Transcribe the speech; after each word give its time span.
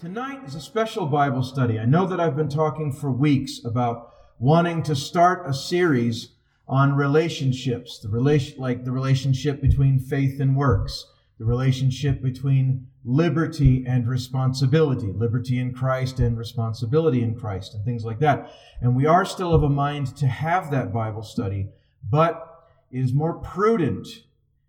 Tonight 0.00 0.44
is 0.46 0.54
a 0.54 0.60
special 0.60 1.06
Bible 1.06 1.42
study. 1.42 1.76
I 1.76 1.84
know 1.84 2.06
that 2.06 2.20
I've 2.20 2.36
been 2.36 2.48
talking 2.48 2.92
for 2.92 3.10
weeks 3.10 3.64
about 3.64 4.12
wanting 4.38 4.80
to 4.84 4.94
start 4.94 5.50
a 5.50 5.52
series 5.52 6.34
on 6.68 6.94
relationships, 6.94 7.98
the 7.98 8.08
relation, 8.08 8.60
like 8.60 8.84
the 8.84 8.92
relationship 8.92 9.60
between 9.60 9.98
faith 9.98 10.38
and 10.38 10.54
works, 10.54 11.04
the 11.40 11.44
relationship 11.44 12.22
between 12.22 12.86
liberty 13.04 13.84
and 13.88 14.06
responsibility, 14.06 15.08
liberty 15.08 15.58
in 15.58 15.74
Christ 15.74 16.20
and 16.20 16.38
responsibility 16.38 17.20
in 17.20 17.34
Christ, 17.34 17.74
and 17.74 17.84
things 17.84 18.04
like 18.04 18.20
that. 18.20 18.52
And 18.80 18.94
we 18.94 19.04
are 19.04 19.24
still 19.24 19.52
of 19.52 19.64
a 19.64 19.68
mind 19.68 20.16
to 20.18 20.28
have 20.28 20.70
that 20.70 20.92
Bible 20.92 21.24
study, 21.24 21.70
but 22.08 22.68
it 22.92 23.00
is 23.00 23.12
more 23.12 23.34
prudent. 23.34 24.06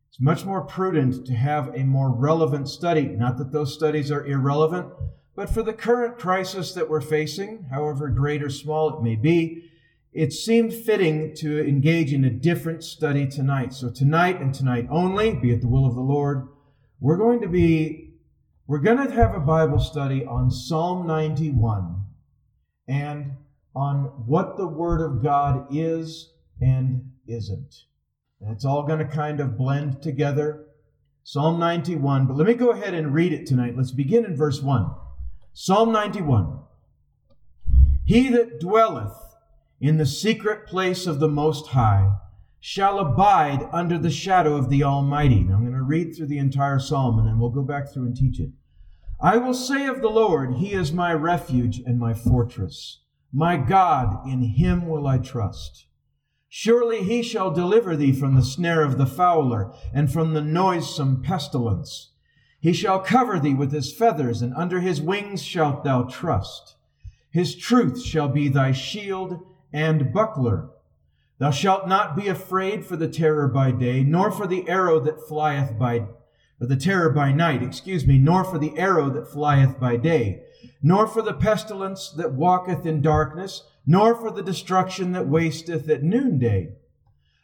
It's 0.09 0.19
much 0.19 0.43
more 0.43 0.61
prudent 0.61 1.27
to 1.27 1.33
have 1.33 1.67
a 1.75 1.83
more 1.83 2.09
relevant 2.09 2.67
study. 2.67 3.05
Not 3.05 3.37
that 3.37 3.51
those 3.51 3.75
studies 3.75 4.11
are 4.11 4.25
irrelevant, 4.25 4.91
but 5.39 5.49
for 5.49 5.63
the 5.63 5.71
current 5.71 6.17
crisis 6.17 6.73
that 6.73 6.89
we're 6.89 6.99
facing, 6.99 7.67
however 7.71 8.09
great 8.09 8.43
or 8.43 8.49
small 8.49 8.89
it 8.89 9.01
may 9.01 9.15
be, 9.15 9.71
it 10.11 10.33
seemed 10.33 10.73
fitting 10.73 11.33
to 11.33 11.65
engage 11.65 12.11
in 12.11 12.25
a 12.25 12.29
different 12.29 12.83
study 12.83 13.25
tonight. 13.25 13.71
So 13.71 13.89
tonight 13.89 14.41
and 14.41 14.53
tonight 14.53 14.87
only, 14.91 15.33
be 15.33 15.53
it 15.53 15.61
the 15.61 15.69
will 15.69 15.85
of 15.85 15.95
the 15.95 16.01
Lord, 16.01 16.49
we're 16.99 17.15
going 17.15 17.39
to 17.39 17.47
be 17.47 18.15
we're 18.67 18.79
going 18.79 18.97
to 18.97 19.13
have 19.13 19.33
a 19.33 19.39
Bible 19.39 19.79
study 19.79 20.25
on 20.25 20.51
Psalm 20.51 21.07
91 21.07 22.03
and 22.89 23.31
on 23.73 24.25
what 24.25 24.57
the 24.57 24.67
word 24.67 24.99
of 24.99 25.23
God 25.23 25.67
is 25.71 26.33
and 26.59 27.13
isn't. 27.27 27.85
And 28.41 28.51
it's 28.51 28.65
all 28.65 28.83
going 28.83 28.99
to 28.99 29.05
kind 29.05 29.39
of 29.39 29.57
blend 29.57 30.01
together. 30.01 30.65
Psalm 31.23 31.61
91, 31.61 32.27
but 32.27 32.35
let 32.35 32.45
me 32.45 32.55
go 32.55 32.71
ahead 32.71 32.93
and 32.93 33.13
read 33.13 33.31
it 33.31 33.45
tonight. 33.45 33.77
Let's 33.77 33.91
begin 33.91 34.25
in 34.25 34.35
verse 34.35 34.61
1. 34.61 34.91
Psalm 35.61 35.91
91 35.91 36.57
He 38.05 38.29
that 38.29 38.61
dwelleth 38.61 39.35
in 39.81 39.97
the 39.97 40.05
secret 40.05 40.65
place 40.65 41.05
of 41.05 41.19
the 41.19 41.27
Most 41.27 41.67
High 41.67 42.15
shall 42.61 42.97
abide 42.97 43.67
under 43.73 43.97
the 43.97 44.09
shadow 44.09 44.55
of 44.55 44.69
the 44.69 44.85
Almighty. 44.85 45.43
Now 45.43 45.55
I'm 45.55 45.63
going 45.63 45.73
to 45.73 45.83
read 45.83 46.15
through 46.15 46.27
the 46.27 46.37
entire 46.37 46.79
psalm 46.79 47.19
and 47.19 47.27
then 47.27 47.39
we'll 47.39 47.49
go 47.49 47.63
back 47.63 47.91
through 47.91 48.05
and 48.05 48.15
teach 48.15 48.39
it. 48.39 48.51
I 49.19 49.35
will 49.35 49.53
say 49.53 49.85
of 49.85 50.01
the 50.01 50.07
Lord, 50.07 50.53
He 50.59 50.71
is 50.71 50.93
my 50.93 51.13
refuge 51.13 51.81
and 51.85 51.99
my 51.99 52.13
fortress. 52.13 53.01
My 53.33 53.57
God, 53.57 54.25
in 54.25 54.41
Him 54.41 54.87
will 54.87 55.07
I 55.07 55.17
trust. 55.17 55.87
Surely 56.47 57.03
He 57.03 57.21
shall 57.21 57.51
deliver 57.51 57.97
thee 57.97 58.13
from 58.13 58.35
the 58.35 58.45
snare 58.45 58.81
of 58.81 58.97
the 58.97 59.05
fowler 59.05 59.73
and 59.93 60.09
from 60.09 60.33
the 60.33 60.41
noisome 60.41 61.21
pestilence. 61.21 62.13
He 62.59 62.73
shall 62.73 62.99
cover 62.99 63.39
thee 63.39 63.53
with 63.53 63.71
his 63.71 63.93
feathers, 63.93 64.41
and 64.41 64.53
under 64.53 64.81
his 64.81 65.01
wings 65.01 65.41
shalt 65.41 65.83
thou 65.83 66.03
trust. 66.03 66.75
His 67.31 67.55
truth 67.55 68.01
shall 68.01 68.27
be 68.27 68.49
thy 68.49 68.71
shield 68.71 69.45
and 69.71 70.11
buckler. 70.11 70.69
Thou 71.37 71.51
shalt 71.51 71.87
not 71.87 72.17
be 72.17 72.27
afraid 72.27 72.85
for 72.85 72.97
the 72.97 73.07
terror 73.07 73.47
by 73.47 73.71
day, 73.71 74.03
nor 74.03 74.29
for 74.29 74.45
the 74.45 74.67
arrow 74.67 74.99
that 74.99 75.25
flieth 75.27 75.77
by 75.79 76.07
the 76.59 76.75
terror 76.75 77.09
by 77.09 77.31
night, 77.31 77.63
excuse 77.63 78.05
me, 78.05 78.17
nor 78.17 78.43
for 78.43 78.59
the 78.59 78.77
arrow 78.77 79.09
that 79.09 79.31
flieth 79.31 79.79
by 79.79 79.95
day, 79.95 80.43
nor 80.81 81.07
for 81.07 81.21
the 81.21 81.33
pestilence 81.33 82.09
that 82.09 82.33
walketh 82.33 82.85
in 82.85 83.01
darkness, 83.01 83.63
nor 83.85 84.13
for 84.13 84.31
the 84.31 84.43
destruction 84.43 85.13
that 85.13 85.27
wasteth 85.27 85.87
at 85.89 86.03
noonday. 86.03 86.73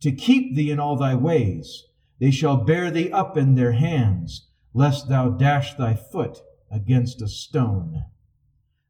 to 0.00 0.12
keep 0.12 0.54
thee 0.54 0.70
in 0.70 0.78
all 0.78 0.96
thy 0.96 1.14
ways. 1.14 1.84
They 2.20 2.30
shall 2.30 2.56
bear 2.56 2.90
thee 2.90 3.10
up 3.10 3.36
in 3.36 3.54
their 3.54 3.72
hands, 3.72 4.48
lest 4.74 5.08
thou 5.08 5.30
dash 5.30 5.74
thy 5.74 5.94
foot 5.94 6.38
against 6.70 7.22
a 7.22 7.28
stone. 7.28 8.04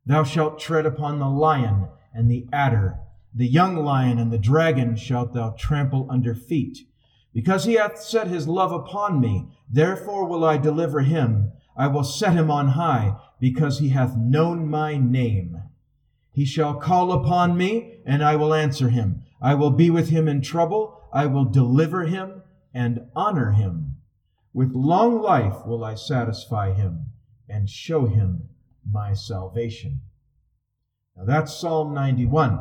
Thou 0.05 0.25
shalt 0.25 0.59
tread 0.59 0.87
upon 0.87 1.19
the 1.19 1.29
lion 1.29 1.89
and 2.15 2.31
the 2.31 2.49
adder, 2.53 2.99
the 3.35 3.47
young 3.47 3.77
lion 3.77 4.19
and 4.19 4.33
the 4.33 4.39
dragon 4.39 4.97
shalt 4.97 5.35
thou 5.35 5.55
trample 5.59 6.07
under 6.11 6.35
feet. 6.35 6.79
Because 7.33 7.65
he 7.65 7.75
hath 7.75 8.01
set 8.01 8.27
his 8.27 8.49
love 8.49 8.73
upon 8.73 9.21
me, 9.21 9.49
therefore 9.71 10.27
will 10.27 10.45
I 10.45 10.57
deliver 10.57 11.01
him. 11.01 11.53
I 11.77 11.87
will 11.87 12.05
set 12.05 12.33
him 12.33 12.51
on 12.51 12.69
high, 12.69 13.17
because 13.39 13.79
he 13.79 13.91
hath 13.91 14.17
known 14.17 14.69
my 14.69 14.97
name. 14.97 15.63
He 16.33 16.45
shall 16.45 16.75
call 16.75 17.13
upon 17.13 17.57
me, 17.57 18.01
and 18.05 18.25
I 18.25 18.35
will 18.37 18.55
answer 18.55 18.89
him. 18.89 19.23
I 19.41 19.54
will 19.54 19.71
be 19.71 19.91
with 19.91 20.09
him 20.09 20.28
in 20.28 20.43
trouble. 20.43 21.09
I 21.12 21.26
will 21.26 21.44
deliver 21.44 22.06
him 22.06 22.43
and 22.75 23.06
honor 23.15 23.53
him. 23.53 23.97
With 24.53 24.72
long 24.72 25.21
life 25.21 25.66
will 25.66 25.84
I 25.84 25.94
satisfy 25.94 26.72
him 26.72 27.06
and 27.49 27.69
show 27.69 28.06
him 28.06 28.49
my 28.91 29.12
salvation. 29.12 30.00
Now 31.16 31.25
that's 31.25 31.54
Psalm 31.54 31.94
91. 31.94 32.60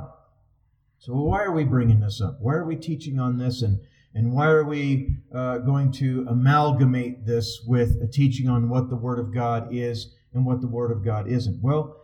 So 0.99 1.13
why 1.13 1.43
are 1.43 1.51
we 1.51 1.63
bringing 1.63 1.99
this 1.99 2.21
up? 2.21 2.37
Why 2.39 2.55
are 2.55 2.65
we 2.65 2.75
teaching 2.75 3.19
on 3.19 3.37
this? 3.37 3.61
And, 3.61 3.79
and 4.13 4.33
why 4.33 4.47
are 4.47 4.63
we 4.63 5.17
uh, 5.33 5.59
going 5.59 5.91
to 5.93 6.25
amalgamate 6.27 7.25
this 7.25 7.63
with 7.67 8.01
a 8.01 8.07
teaching 8.07 8.49
on 8.49 8.69
what 8.69 8.89
the 8.89 8.95
Word 8.95 9.19
of 9.19 9.33
God 9.33 9.69
is 9.71 10.13
and 10.33 10.45
what 10.45 10.61
the 10.61 10.67
Word 10.67 10.91
of 10.91 11.05
God 11.05 11.27
isn't? 11.27 11.61
Well, 11.61 11.97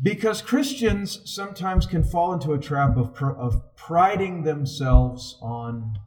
because 0.00 0.42
Christians 0.42 1.20
sometimes 1.24 1.86
can 1.86 2.04
fall 2.04 2.32
into 2.32 2.52
a 2.52 2.58
trap 2.58 2.96
of, 2.96 3.14
pr- 3.14 3.30
of 3.30 3.74
priding 3.76 4.42
themselves 4.42 5.38
on, 5.40 5.98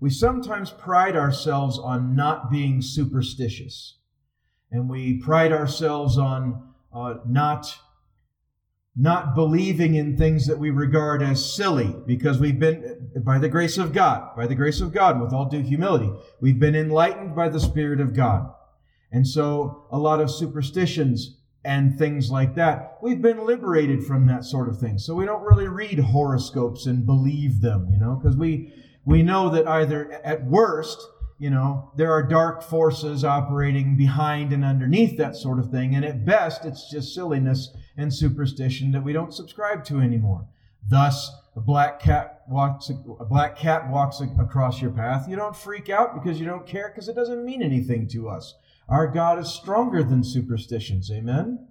we 0.00 0.10
sometimes 0.10 0.70
pride 0.70 1.16
ourselves 1.16 1.78
on 1.78 2.16
not 2.16 2.50
being 2.50 2.82
superstitious. 2.82 3.98
And 4.70 4.88
we 4.88 5.18
pride 5.18 5.52
ourselves 5.52 6.18
on 6.18 6.70
uh, 6.92 7.14
not, 7.24 7.78
not 8.96 9.36
believing 9.36 9.94
in 9.94 10.16
things 10.16 10.46
that 10.48 10.58
we 10.58 10.70
regard 10.70 11.22
as 11.22 11.54
silly 11.54 11.94
because 12.04 12.40
we've 12.40 12.58
been, 12.58 13.12
by 13.18 13.38
the 13.38 13.48
grace 13.48 13.78
of 13.78 13.92
God, 13.92 14.34
by 14.36 14.48
the 14.48 14.56
grace 14.56 14.80
of 14.80 14.92
God, 14.92 15.20
with 15.20 15.32
all 15.32 15.48
due 15.48 15.62
humility, 15.62 16.10
we've 16.40 16.58
been 16.58 16.74
enlightened 16.74 17.36
by 17.36 17.48
the 17.48 17.60
Spirit 17.60 18.00
of 18.00 18.12
God. 18.12 18.52
And 19.12 19.26
so 19.26 19.86
a 19.92 19.98
lot 19.98 20.20
of 20.20 20.32
superstitions 20.32 21.36
and 21.66 21.98
things 21.98 22.30
like 22.30 22.54
that. 22.54 22.96
We've 23.02 23.20
been 23.20 23.44
liberated 23.44 24.04
from 24.04 24.26
that 24.28 24.44
sort 24.44 24.68
of 24.68 24.78
thing. 24.78 24.98
So 24.98 25.14
we 25.14 25.26
don't 25.26 25.42
really 25.42 25.66
read 25.66 25.98
horoscopes 25.98 26.86
and 26.86 27.04
believe 27.04 27.60
them, 27.60 27.88
you 27.90 27.98
know, 27.98 28.14
because 28.14 28.36
we 28.36 28.72
we 29.04 29.22
know 29.22 29.50
that 29.50 29.66
either 29.66 30.12
at 30.24 30.44
worst, 30.44 31.04
you 31.38 31.50
know, 31.50 31.92
there 31.96 32.12
are 32.12 32.22
dark 32.22 32.62
forces 32.62 33.24
operating 33.24 33.96
behind 33.96 34.52
and 34.52 34.64
underneath 34.64 35.18
that 35.18 35.34
sort 35.34 35.58
of 35.58 35.70
thing, 35.70 35.94
and 35.94 36.04
at 36.04 36.24
best 36.24 36.64
it's 36.64 36.88
just 36.88 37.12
silliness 37.12 37.76
and 37.96 38.14
superstition 38.14 38.92
that 38.92 39.02
we 39.04 39.12
don't 39.12 39.34
subscribe 39.34 39.84
to 39.86 39.98
anymore. 39.98 40.46
Thus, 40.88 41.30
a 41.56 41.60
black 41.60 41.98
cat 41.98 42.42
walks 42.48 42.90
a 42.90 43.24
black 43.24 43.58
cat 43.58 43.90
walks 43.90 44.20
across 44.20 44.80
your 44.80 44.92
path. 44.92 45.28
You 45.28 45.34
don't 45.34 45.56
freak 45.56 45.90
out 45.90 46.14
because 46.14 46.38
you 46.38 46.46
don't 46.46 46.66
care 46.66 46.92
because 46.94 47.08
it 47.08 47.16
doesn't 47.16 47.44
mean 47.44 47.60
anything 47.60 48.06
to 48.08 48.28
us. 48.28 48.54
Our 48.88 49.08
God 49.08 49.38
is 49.38 49.48
stronger 49.48 50.02
than 50.02 50.22
superstitions. 50.22 51.10
Amen? 51.10 51.66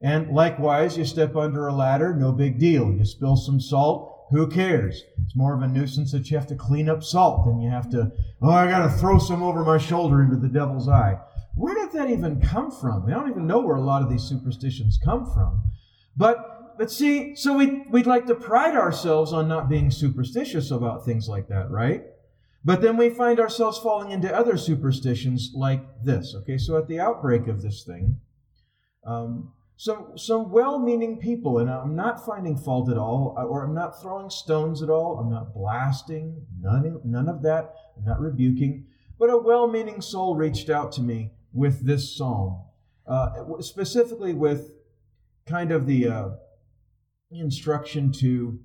And 0.00 0.34
likewise, 0.34 0.98
you 0.98 1.04
step 1.04 1.36
under 1.36 1.68
a 1.68 1.74
ladder, 1.74 2.14
no 2.14 2.32
big 2.32 2.58
deal. 2.58 2.92
You 2.92 3.04
spill 3.04 3.36
some 3.36 3.60
salt, 3.60 4.26
who 4.30 4.48
cares? 4.48 5.02
It's 5.24 5.36
more 5.36 5.54
of 5.54 5.62
a 5.62 5.68
nuisance 5.68 6.10
that 6.12 6.28
you 6.30 6.36
have 6.36 6.48
to 6.48 6.56
clean 6.56 6.88
up 6.88 7.04
salt 7.04 7.44
than 7.44 7.60
you 7.60 7.70
have 7.70 7.88
to, 7.90 8.10
oh, 8.40 8.50
I 8.50 8.68
got 8.68 8.90
to 8.90 8.98
throw 8.98 9.18
some 9.18 9.42
over 9.42 9.64
my 9.64 9.78
shoulder 9.78 10.22
into 10.22 10.36
the 10.36 10.48
devil's 10.48 10.88
eye. 10.88 11.18
Where 11.54 11.74
did 11.74 11.92
that 11.92 12.10
even 12.10 12.40
come 12.40 12.70
from? 12.70 13.06
I 13.06 13.10
don't 13.10 13.30
even 13.30 13.46
know 13.46 13.60
where 13.60 13.76
a 13.76 13.80
lot 13.80 14.02
of 14.02 14.10
these 14.10 14.22
superstitions 14.22 14.98
come 15.04 15.26
from. 15.32 15.62
But 16.16 16.48
but 16.78 16.90
see, 16.90 17.36
so 17.36 17.56
we, 17.56 17.82
we'd 17.90 18.06
like 18.06 18.26
to 18.26 18.34
pride 18.34 18.74
ourselves 18.74 19.32
on 19.32 19.46
not 19.46 19.68
being 19.68 19.90
superstitious 19.90 20.70
about 20.70 21.04
things 21.04 21.28
like 21.28 21.48
that, 21.48 21.70
right? 21.70 22.02
But 22.64 22.80
then 22.80 22.96
we 22.96 23.10
find 23.10 23.40
ourselves 23.40 23.78
falling 23.78 24.12
into 24.12 24.34
other 24.34 24.56
superstitions 24.56 25.50
like 25.54 25.82
this. 26.04 26.34
Okay, 26.34 26.58
so 26.58 26.76
at 26.76 26.86
the 26.86 27.00
outbreak 27.00 27.48
of 27.48 27.60
this 27.60 27.82
thing, 27.82 28.20
um, 29.04 29.52
some 29.76 30.16
some 30.16 30.52
well-meaning 30.52 31.18
people, 31.18 31.58
and 31.58 31.68
I'm 31.68 31.96
not 31.96 32.24
finding 32.24 32.56
fault 32.56 32.88
at 32.88 32.96
all, 32.96 33.34
or 33.36 33.64
I'm 33.64 33.74
not 33.74 34.00
throwing 34.00 34.30
stones 34.30 34.80
at 34.80 34.90
all. 34.90 35.18
I'm 35.18 35.30
not 35.30 35.52
blasting, 35.52 36.46
none 36.60 37.00
none 37.04 37.28
of 37.28 37.42
that. 37.42 37.74
I'm 37.96 38.04
not 38.04 38.20
rebuking, 38.20 38.86
but 39.18 39.28
a 39.28 39.36
well-meaning 39.36 40.00
soul 40.00 40.36
reached 40.36 40.70
out 40.70 40.92
to 40.92 41.02
me 41.02 41.32
with 41.52 41.84
this 41.84 42.16
psalm, 42.16 42.62
uh, 43.08 43.60
specifically 43.60 44.34
with 44.34 44.70
kind 45.46 45.72
of 45.72 45.86
the 45.86 46.06
uh, 46.06 46.28
instruction 47.32 48.12
to, 48.12 48.60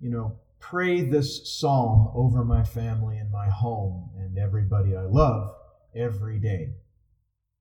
you 0.00 0.10
know, 0.10 0.36
pray 0.60 1.00
this 1.00 1.58
psalm 1.58 2.12
over 2.14 2.44
my 2.44 2.62
family 2.62 3.16
and 3.16 3.30
my 3.30 3.48
home 3.48 4.10
and 4.16 4.38
everybody 4.38 4.94
I 4.94 5.02
love 5.02 5.54
every 5.96 6.38
day. 6.38 6.74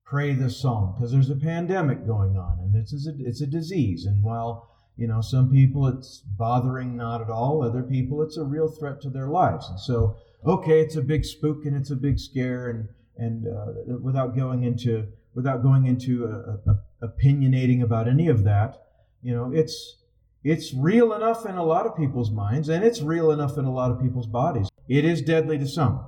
Pray 0.05 0.33
this 0.33 0.59
psalm 0.59 0.93
because 0.95 1.11
there's 1.11 1.29
a 1.29 1.35
pandemic 1.35 2.05
going 2.05 2.37
on 2.37 2.59
and 2.59 2.75
it's 2.75 2.93
a, 3.07 3.13
it's 3.19 3.41
a 3.41 3.47
disease. 3.47 4.05
And 4.05 4.23
while, 4.23 4.69
you 4.97 5.07
know, 5.07 5.21
some 5.21 5.49
people 5.51 5.87
it's 5.87 6.19
bothering 6.19 6.97
not 6.97 7.21
at 7.21 7.29
all, 7.29 7.63
other 7.63 7.83
people 7.83 8.21
it's 8.21 8.37
a 8.37 8.43
real 8.43 8.67
threat 8.67 9.01
to 9.01 9.09
their 9.09 9.29
lives. 9.29 9.67
And 9.69 9.79
so, 9.79 10.17
okay, 10.45 10.81
it's 10.81 10.95
a 10.95 11.01
big 11.01 11.25
spook 11.25 11.65
and 11.65 11.75
it's 11.75 11.91
a 11.91 11.95
big 11.95 12.19
scare 12.19 12.69
and, 12.69 12.89
and 13.17 13.47
uh, 13.47 13.97
without 14.01 14.35
going 14.35 14.63
into, 14.63 15.07
without 15.33 15.63
going 15.63 15.85
into 15.85 16.25
a, 16.25 16.69
a, 16.69 17.07
opinionating 17.07 17.81
about 17.81 18.07
any 18.07 18.27
of 18.27 18.43
that, 18.43 18.77
you 19.21 19.33
know, 19.33 19.51
it's, 19.53 19.98
it's 20.43 20.73
real 20.73 21.13
enough 21.13 21.45
in 21.45 21.55
a 21.55 21.63
lot 21.63 21.85
of 21.85 21.97
people's 21.97 22.31
minds, 22.31 22.69
and 22.69 22.83
it's 22.83 23.01
real 23.01 23.31
enough 23.31 23.57
in 23.57 23.65
a 23.65 23.73
lot 23.73 23.91
of 23.91 24.01
people's 24.01 24.27
bodies. 24.27 24.69
It 24.87 25.05
is 25.05 25.21
deadly 25.21 25.57
to 25.57 25.67
some. 25.67 26.05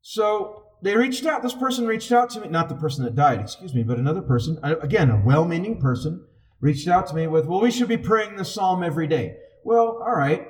So 0.00 0.64
they 0.82 0.96
reached 0.96 1.26
out. 1.26 1.42
This 1.42 1.54
person 1.54 1.86
reached 1.86 2.12
out 2.12 2.30
to 2.30 2.40
me, 2.40 2.48
not 2.48 2.68
the 2.68 2.74
person 2.74 3.04
that 3.04 3.14
died, 3.14 3.40
excuse 3.40 3.74
me, 3.74 3.82
but 3.82 3.98
another 3.98 4.22
person, 4.22 4.58
again, 4.62 5.10
a 5.10 5.22
well 5.24 5.44
meaning 5.44 5.80
person, 5.80 6.24
reached 6.60 6.88
out 6.88 7.06
to 7.08 7.14
me 7.14 7.26
with, 7.26 7.46
Well, 7.46 7.60
we 7.60 7.70
should 7.70 7.88
be 7.88 7.96
praying 7.96 8.36
the 8.36 8.44
psalm 8.44 8.82
every 8.82 9.06
day. 9.06 9.36
Well, 9.64 10.02
all 10.04 10.16
right. 10.16 10.48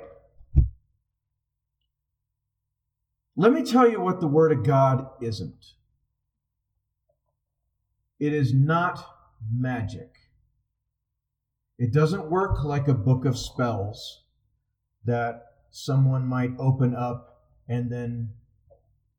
Let 3.37 3.51
me 3.51 3.63
tell 3.63 3.89
you 3.89 3.99
what 3.99 4.21
the 4.21 4.27
Word 4.27 4.53
of 4.53 4.63
God 4.63 5.09
isn't 5.21 5.73
it 8.19 8.33
is 8.33 8.53
not 8.53 9.05
magic. 9.53 10.24
It 11.77 11.91
doesn't 11.91 12.29
work 12.29 12.63
like 12.63 12.87
a 12.87 12.93
book 12.93 13.25
of 13.25 13.37
spells 13.37 14.23
that 15.03 15.43
someone 15.71 16.25
might 16.25 16.51
open 16.57 16.95
up 16.95 17.43
and 17.67 17.91
then 17.91 18.29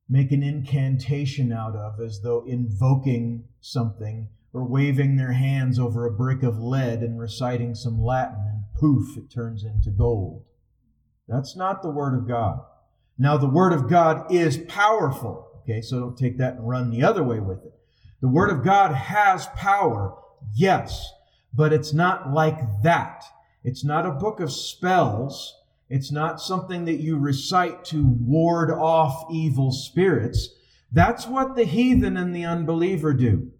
make 0.08 0.32
an 0.32 0.43
incantation 0.43 1.53
out 1.53 1.76
of 1.76 2.00
as 2.00 2.20
though 2.23 2.44
invoking 2.47 3.44
something 3.61 4.29
or 4.53 4.67
waving 4.67 5.17
their 5.17 5.32
hands 5.32 5.79
over 5.79 6.06
a 6.06 6.12
brick 6.12 6.43
of 6.43 6.58
lead 6.58 7.00
and 7.03 7.20
reciting 7.20 7.75
some 7.75 8.00
Latin 8.00 8.44
and 8.49 8.62
poof, 8.79 9.17
it 9.17 9.31
turns 9.31 9.64
into 9.64 9.91
gold. 9.91 10.44
That's 11.29 11.56
not 11.56 11.82
the 11.82 11.91
Word 11.91 12.17
of 12.17 12.26
God. 12.26 12.61
Now, 13.19 13.37
the 13.37 13.49
Word 13.49 13.73
of 13.73 13.91
God 13.91 14.32
is 14.32 14.58
powerful. 14.69 15.47
Okay, 15.62 15.82
so 15.82 15.99
don't 15.99 16.17
take 16.17 16.38
that 16.38 16.55
and 16.55 16.69
run 16.69 16.91
the 16.91 17.03
other 17.03 17.23
way 17.23 17.41
with 17.41 17.64
it. 17.64 17.75
The 18.23 18.29
Word 18.29 18.50
of 18.50 18.64
God 18.64 18.94
has 18.94 19.47
power, 19.56 20.17
yes, 20.55 21.06
but 21.56 21.73
it's 21.73 21.94
not 21.94 22.32
like 22.32 22.58
that. 22.82 23.25
It's 23.64 23.85
not 23.85 24.06
a 24.06 24.12
book 24.12 24.38
of 24.41 24.53
spells. 24.53 25.55
It's 25.88 26.12
not 26.12 26.41
something 26.41 26.85
that 26.85 27.00
you 27.00 27.19
recite 27.19 27.85
to 27.87 28.05
ward 28.05 28.70
off 28.70 29.25
evil 29.31 29.73
spirits. 29.73 30.50
That's 30.93 31.26
what 31.26 31.56
the 31.56 31.64
heathen 31.64 32.17
and 32.17 32.35
the 32.35 32.44
unbeliever 32.44 33.12
do. 33.14 33.50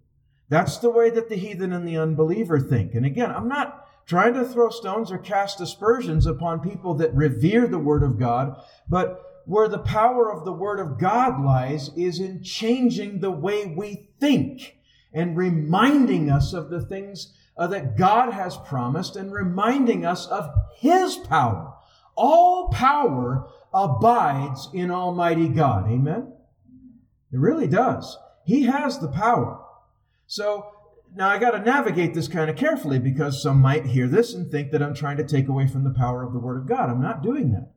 That's 0.49 0.77
the 0.77 0.89
way 0.89 1.09
that 1.09 1.27
the 1.27 1.35
heathen 1.35 1.73
and 1.73 1.87
the 1.87 1.97
unbeliever 1.97 2.59
think. 2.59 2.93
And 2.93 3.05
again, 3.05 3.31
I'm 3.31 3.49
not 3.49 3.85
trying 4.05 4.33
to 4.35 4.45
throw 4.45 4.69
stones 4.69 5.11
or 5.11 5.17
cast 5.17 5.59
aspersions 5.59 6.25
upon 6.25 6.61
people 6.61 6.93
that 6.95 7.13
revere 7.13 7.67
the 7.67 7.79
Word 7.79 8.03
of 8.03 8.17
God, 8.17 8.55
but 8.87 9.43
where 9.45 9.67
the 9.67 9.79
power 9.79 10.31
of 10.31 10.45
the 10.45 10.53
Word 10.53 10.79
of 10.79 10.99
God 10.99 11.43
lies 11.43 11.89
is 11.97 12.19
in 12.19 12.43
changing 12.43 13.19
the 13.19 13.31
way 13.31 13.65
we 13.65 14.09
think 14.19 14.77
and 15.13 15.35
reminding 15.35 16.29
us 16.29 16.53
of 16.53 16.69
the 16.69 16.81
things 16.81 17.33
uh, 17.57 17.67
that 17.67 17.97
God 17.97 18.33
has 18.33 18.57
promised 18.57 19.15
and 19.15 19.31
reminding 19.33 20.05
us 20.05 20.27
of 20.27 20.49
His 20.75 21.17
power. 21.17 21.73
All 22.15 22.69
power 22.69 23.47
abides 23.73 24.69
in 24.73 24.91
Almighty 24.91 25.47
God. 25.47 25.89
Amen? 25.89 26.33
It 27.31 27.39
really 27.39 27.67
does. 27.67 28.17
He 28.45 28.63
has 28.63 28.99
the 28.99 29.09
power. 29.09 29.61
So 30.25 30.71
now 31.15 31.29
I 31.29 31.37
got 31.37 31.51
to 31.51 31.59
navigate 31.59 32.13
this 32.13 32.27
kind 32.27 32.49
of 32.49 32.55
carefully 32.55 32.99
because 32.99 33.41
some 33.41 33.61
might 33.61 33.85
hear 33.85 34.07
this 34.07 34.33
and 34.33 34.51
think 34.51 34.71
that 34.71 34.81
I'm 34.81 34.93
trying 34.93 35.17
to 35.17 35.23
take 35.23 35.47
away 35.47 35.67
from 35.67 35.83
the 35.83 35.93
power 35.93 36.23
of 36.23 36.33
the 36.33 36.39
Word 36.39 36.57
of 36.57 36.67
God. 36.67 36.89
I'm 36.89 37.01
not 37.01 37.23
doing 37.23 37.51
that. 37.51 37.71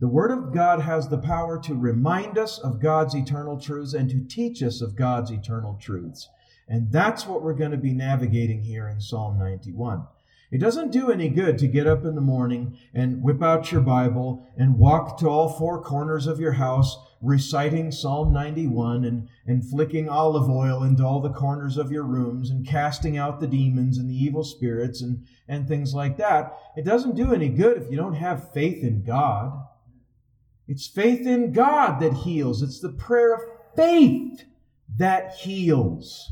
The 0.00 0.08
Word 0.08 0.30
of 0.30 0.52
God 0.52 0.80
has 0.80 1.08
the 1.08 1.18
power 1.18 1.58
to 1.60 1.74
remind 1.74 2.36
us 2.36 2.58
of 2.58 2.80
God's 2.80 3.14
eternal 3.14 3.58
truths 3.60 3.94
and 3.94 4.10
to 4.10 4.24
teach 4.24 4.62
us 4.62 4.80
of 4.80 4.96
God's 4.96 5.30
eternal 5.30 5.78
truths. 5.80 6.28
And 6.68 6.90
that's 6.90 7.26
what 7.26 7.42
we're 7.42 7.54
going 7.54 7.72
to 7.72 7.76
be 7.76 7.92
navigating 7.92 8.62
here 8.62 8.88
in 8.88 9.00
Psalm 9.00 9.38
91. 9.38 10.06
It 10.50 10.58
doesn't 10.58 10.92
do 10.92 11.10
any 11.10 11.28
good 11.28 11.58
to 11.58 11.66
get 11.66 11.86
up 11.86 12.04
in 12.04 12.14
the 12.14 12.20
morning 12.20 12.78
and 12.94 13.22
whip 13.22 13.42
out 13.42 13.72
your 13.72 13.80
Bible 13.80 14.46
and 14.56 14.78
walk 14.78 15.18
to 15.18 15.28
all 15.28 15.48
four 15.48 15.82
corners 15.82 16.26
of 16.26 16.38
your 16.38 16.52
house 16.52 16.96
reciting 17.20 17.90
Psalm 17.90 18.32
91 18.32 19.04
and, 19.04 19.28
and 19.46 19.68
flicking 19.68 20.08
olive 20.08 20.48
oil 20.48 20.82
into 20.82 21.04
all 21.04 21.20
the 21.20 21.32
corners 21.32 21.76
of 21.76 21.90
your 21.90 22.04
rooms 22.04 22.50
and 22.50 22.66
casting 22.66 23.16
out 23.16 23.40
the 23.40 23.46
demons 23.46 23.98
and 23.98 24.08
the 24.08 24.14
evil 24.14 24.44
spirits 24.44 25.02
and, 25.02 25.26
and 25.48 25.66
things 25.66 25.92
like 25.92 26.18
that. 26.18 26.56
It 26.76 26.84
doesn't 26.84 27.16
do 27.16 27.34
any 27.34 27.48
good 27.48 27.82
if 27.82 27.90
you 27.90 27.96
don't 27.96 28.14
have 28.14 28.52
faith 28.52 28.84
in 28.84 29.02
God. 29.02 29.52
It's 30.68 30.86
faith 30.86 31.26
in 31.26 31.52
God 31.52 32.00
that 32.00 32.12
heals. 32.12 32.62
It's 32.62 32.80
the 32.80 32.92
prayer 32.92 33.34
of 33.34 33.40
faith 33.74 34.44
that 34.96 35.34
heals. 35.34 36.30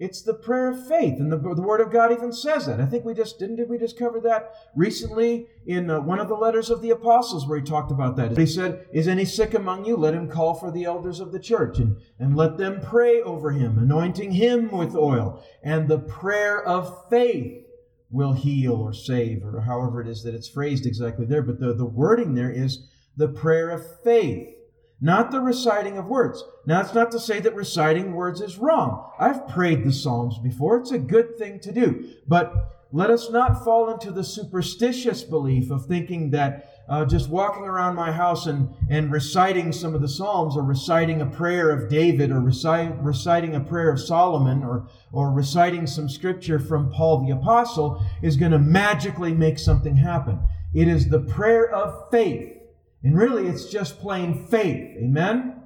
It's 0.00 0.22
the 0.22 0.32
prayer 0.32 0.70
of 0.70 0.88
faith, 0.88 1.20
and 1.20 1.30
the, 1.30 1.36
the 1.36 1.60
Word 1.60 1.82
of 1.82 1.92
God 1.92 2.10
even 2.10 2.32
says 2.32 2.64
that. 2.64 2.80
I 2.80 2.86
think 2.86 3.04
we 3.04 3.12
just 3.12 3.38
didn't. 3.38 3.56
Did 3.56 3.68
we 3.68 3.76
just 3.76 3.98
cover 3.98 4.18
that 4.20 4.54
recently 4.74 5.48
in 5.66 5.90
uh, 5.90 6.00
one 6.00 6.18
of 6.18 6.28
the 6.28 6.34
letters 6.34 6.70
of 6.70 6.80
the 6.80 6.88
apostles 6.88 7.46
where 7.46 7.58
he 7.58 7.64
talked 7.64 7.92
about 7.92 8.16
that? 8.16 8.34
He 8.34 8.46
said, 8.46 8.86
"Is 8.94 9.06
any 9.06 9.26
sick 9.26 9.52
among 9.52 9.84
you? 9.84 9.98
Let 9.98 10.14
him 10.14 10.26
call 10.26 10.54
for 10.54 10.70
the 10.70 10.84
elders 10.84 11.20
of 11.20 11.32
the 11.32 11.38
church, 11.38 11.78
and 11.78 11.98
and 12.18 12.34
let 12.34 12.56
them 12.56 12.80
pray 12.80 13.20
over 13.20 13.50
him, 13.50 13.78
anointing 13.78 14.32
him 14.32 14.70
with 14.70 14.96
oil. 14.96 15.44
And 15.62 15.86
the 15.86 15.98
prayer 15.98 16.64
of 16.64 17.10
faith 17.10 17.66
will 18.10 18.32
heal 18.32 18.72
or 18.72 18.94
save, 18.94 19.44
or 19.44 19.60
however 19.60 20.00
it 20.00 20.08
is 20.08 20.22
that 20.22 20.34
it's 20.34 20.48
phrased 20.48 20.86
exactly 20.86 21.26
there. 21.26 21.42
But 21.42 21.60
the 21.60 21.74
the 21.74 21.84
wording 21.84 22.34
there 22.34 22.50
is 22.50 22.88
the 23.18 23.28
prayer 23.28 23.68
of 23.68 23.82
faith." 24.02 24.56
Not 25.00 25.30
the 25.30 25.40
reciting 25.40 25.96
of 25.96 26.08
words. 26.08 26.44
Now, 26.66 26.80
it's 26.80 26.94
not 26.94 27.10
to 27.12 27.20
say 27.20 27.40
that 27.40 27.54
reciting 27.54 28.12
words 28.12 28.40
is 28.40 28.58
wrong. 28.58 29.10
I've 29.18 29.48
prayed 29.48 29.84
the 29.84 29.92
Psalms 29.92 30.38
before. 30.38 30.78
It's 30.78 30.92
a 30.92 30.98
good 30.98 31.38
thing 31.38 31.60
to 31.60 31.72
do. 31.72 32.10
But 32.28 32.52
let 32.92 33.10
us 33.10 33.30
not 33.30 33.64
fall 33.64 33.90
into 33.90 34.10
the 34.10 34.24
superstitious 34.24 35.22
belief 35.22 35.70
of 35.70 35.86
thinking 35.86 36.30
that 36.30 36.82
uh, 36.88 37.04
just 37.04 37.30
walking 37.30 37.62
around 37.62 37.94
my 37.94 38.10
house 38.10 38.46
and, 38.46 38.68
and 38.90 39.12
reciting 39.12 39.70
some 39.70 39.94
of 39.94 40.02
the 40.02 40.08
Psalms 40.08 40.56
or 40.56 40.64
reciting 40.64 41.22
a 41.22 41.26
prayer 41.26 41.70
of 41.70 41.88
David 41.88 42.32
or 42.32 42.40
recite, 42.40 43.00
reciting 43.00 43.54
a 43.54 43.60
prayer 43.60 43.90
of 43.90 44.00
Solomon 44.00 44.64
or, 44.64 44.88
or 45.12 45.30
reciting 45.32 45.86
some 45.86 46.08
scripture 46.08 46.58
from 46.58 46.90
Paul 46.90 47.24
the 47.24 47.32
Apostle 47.32 48.04
is 48.22 48.36
going 48.36 48.52
to 48.52 48.58
magically 48.58 49.32
make 49.32 49.58
something 49.58 49.96
happen. 49.96 50.40
It 50.74 50.88
is 50.88 51.08
the 51.08 51.20
prayer 51.20 51.70
of 51.70 52.10
faith 52.10 52.59
and 53.02 53.16
really, 53.16 53.46
it's 53.46 53.66
just 53.66 54.00
plain 54.00 54.46
faith. 54.46 54.96
Amen? 54.98 55.62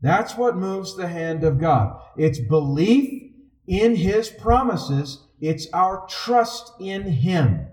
That's 0.00 0.36
what 0.36 0.56
moves 0.56 0.96
the 0.96 1.08
hand 1.08 1.44
of 1.44 1.60
God. 1.60 2.00
It's 2.16 2.40
belief 2.40 3.32
in 3.66 3.96
His 3.96 4.30
promises. 4.30 5.26
It's 5.40 5.66
our 5.72 6.06
trust 6.08 6.72
in 6.80 7.02
Him. 7.02 7.66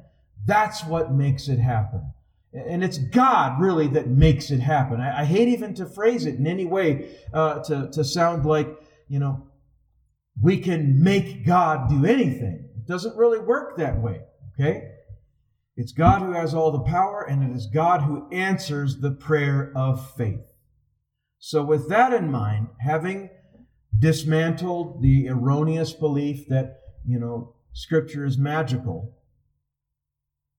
That's 0.45 0.85
what 0.85 1.13
makes 1.13 1.47
it 1.47 1.59
happen. 1.59 2.11
And 2.51 2.83
it's 2.83 2.97
God 2.97 3.61
really 3.61 3.87
that 3.89 4.07
makes 4.07 4.51
it 4.51 4.59
happen. 4.59 4.99
I, 4.99 5.21
I 5.21 5.25
hate 5.25 5.47
even 5.49 5.73
to 5.75 5.85
phrase 5.85 6.25
it 6.25 6.35
in 6.35 6.47
any 6.47 6.65
way 6.65 7.15
uh, 7.33 7.59
to, 7.63 7.89
to 7.91 8.03
sound 8.03 8.45
like, 8.45 8.67
you 9.07 9.19
know, 9.19 9.47
we 10.41 10.57
can 10.57 11.01
make 11.01 11.45
God 11.45 11.89
do 11.89 12.05
anything. 12.05 12.69
It 12.75 12.87
doesn't 12.87 13.15
really 13.15 13.39
work 13.39 13.77
that 13.77 13.99
way. 14.01 14.21
Okay? 14.53 14.91
It's 15.79 15.93
God 15.93 16.21
who 16.21 16.33
has 16.33 16.53
all 16.53 16.74
the 16.74 16.81
power, 16.81 17.24
and 17.24 17.41
it 17.41 17.55
is 17.55 17.65
God 17.65 18.01
who 18.01 18.27
answers 18.33 18.98
the 18.98 19.12
prayer 19.12 19.71
of 19.74 20.13
faith. 20.13 20.51
So, 21.38 21.63
with 21.63 21.88
that 21.88 22.12
in 22.12 22.29
mind, 22.29 22.67
having 22.81 23.29
dismantled 23.98 25.01
the 25.01 25.29
erroneous 25.29 25.93
belief 25.93 26.50
that, 26.50 26.81
you 27.07 27.17
know, 27.17 27.55
Scripture 27.71 28.25
is 28.25 28.38
magical, 28.38 29.15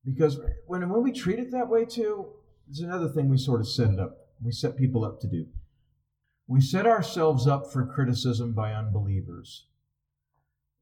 Because 0.06 0.40
when, 0.66 0.88
when 0.88 1.02
we 1.02 1.12
treat 1.12 1.38
it 1.38 1.50
that 1.50 1.68
way 1.68 1.84
too, 1.84 2.28
there's 2.66 2.80
another 2.80 3.10
thing 3.10 3.28
we 3.28 3.36
sort 3.36 3.60
of 3.60 3.68
set 3.68 3.90
it 3.90 4.00
up. 4.00 4.16
We 4.42 4.52
set 4.52 4.78
people 4.78 5.04
up 5.04 5.20
to 5.20 5.28
do. 5.28 5.48
We 6.46 6.62
set 6.62 6.86
ourselves 6.86 7.46
up 7.46 7.70
for 7.70 7.84
criticism 7.84 8.54
by 8.54 8.72
unbelievers 8.72 9.66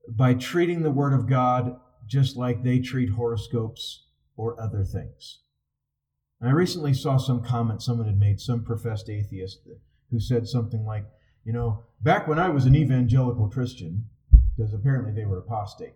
by 0.08 0.34
treating 0.34 0.84
the 0.84 0.92
Word 0.92 1.12
of 1.12 1.28
God 1.28 1.80
just 2.06 2.36
like 2.36 2.62
they 2.62 2.78
treat 2.78 3.10
horoscopes 3.10 4.04
or 4.38 4.58
other 4.58 4.82
things. 4.84 5.40
And 6.40 6.48
I 6.48 6.52
recently 6.52 6.94
saw 6.94 7.18
some 7.18 7.42
comment 7.42 7.82
someone 7.82 8.06
had 8.06 8.18
made, 8.18 8.40
some 8.40 8.64
professed 8.64 9.10
atheist, 9.10 9.58
who 10.10 10.20
said 10.20 10.46
something 10.46 10.86
like, 10.86 11.04
you 11.44 11.52
know, 11.52 11.82
back 12.00 12.28
when 12.28 12.38
I 12.38 12.48
was 12.48 12.64
an 12.64 12.76
evangelical 12.76 13.48
Christian, 13.48 14.04
because 14.56 14.72
apparently 14.72 15.12
they 15.12 15.26
were 15.26 15.38
apostate. 15.38 15.94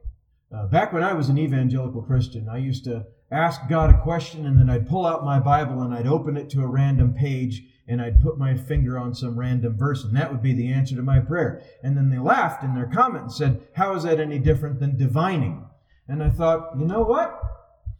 Uh, 0.55 0.67
back 0.67 0.93
when 0.93 1.03
I 1.03 1.15
was 1.15 1.29
an 1.29 1.39
evangelical 1.39 2.03
Christian, 2.03 2.49
I 2.49 2.59
used 2.59 2.85
to 2.85 3.07
ask 3.31 3.61
God 3.69 3.89
a 3.89 4.03
question 4.03 4.45
and 4.45 4.59
then 4.59 4.69
I'd 4.69 4.89
pull 4.89 5.07
out 5.07 5.25
my 5.25 5.39
Bible 5.39 5.81
and 5.81 5.95
I'd 5.95 6.07
open 6.07 6.37
it 6.37 6.51
to 6.51 6.63
a 6.63 6.67
random 6.67 7.15
page 7.15 7.63
and 7.89 8.03
I'd 8.03 8.21
put 8.21 8.39
my 8.39 8.55
finger 8.55 8.99
on 8.99 9.15
some 9.15 9.39
random 9.39 9.79
verse 9.79 10.05
and 10.05 10.15
that 10.17 10.31
would 10.31 10.43
be 10.43 10.53
the 10.53 10.71
answer 10.71 10.95
to 10.97 11.03
my 11.03 11.21
prayer. 11.21 11.63
And 11.83 11.97
then 11.97 12.11
they 12.11 12.19
laughed 12.19 12.63
in 12.63 12.75
their 12.75 12.87
comment 12.87 13.23
and 13.23 13.33
said, 13.33 13.63
How 13.75 13.95
is 13.95 14.03
that 14.03 14.21
any 14.21 14.39
different 14.39 14.81
than 14.81 14.99
divining? 14.99 15.65
And 16.09 16.23
I 16.23 16.29
thought, 16.29 16.79
you 16.79 16.85
know 16.85 17.03
what? 17.03 17.41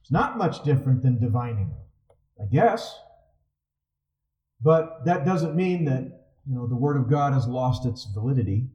It's 0.03 0.11
not 0.11 0.37
much 0.37 0.63
different 0.65 1.03
than 1.03 1.19
divining, 1.19 1.73
I 2.41 2.45
guess. 2.45 2.95
But 4.61 5.05
that 5.07 5.25
doesn't 5.25 5.57
mean 5.57 5.87
that, 5.87 6.03
you 6.47 6.55
know, 6.55 6.67
the 6.67 6.77
Word 6.77 6.97
of 6.97 7.09
God 7.09 7.33
has 7.33 7.47
lost 7.47 7.87
its 7.87 8.07
validity. 8.13 8.69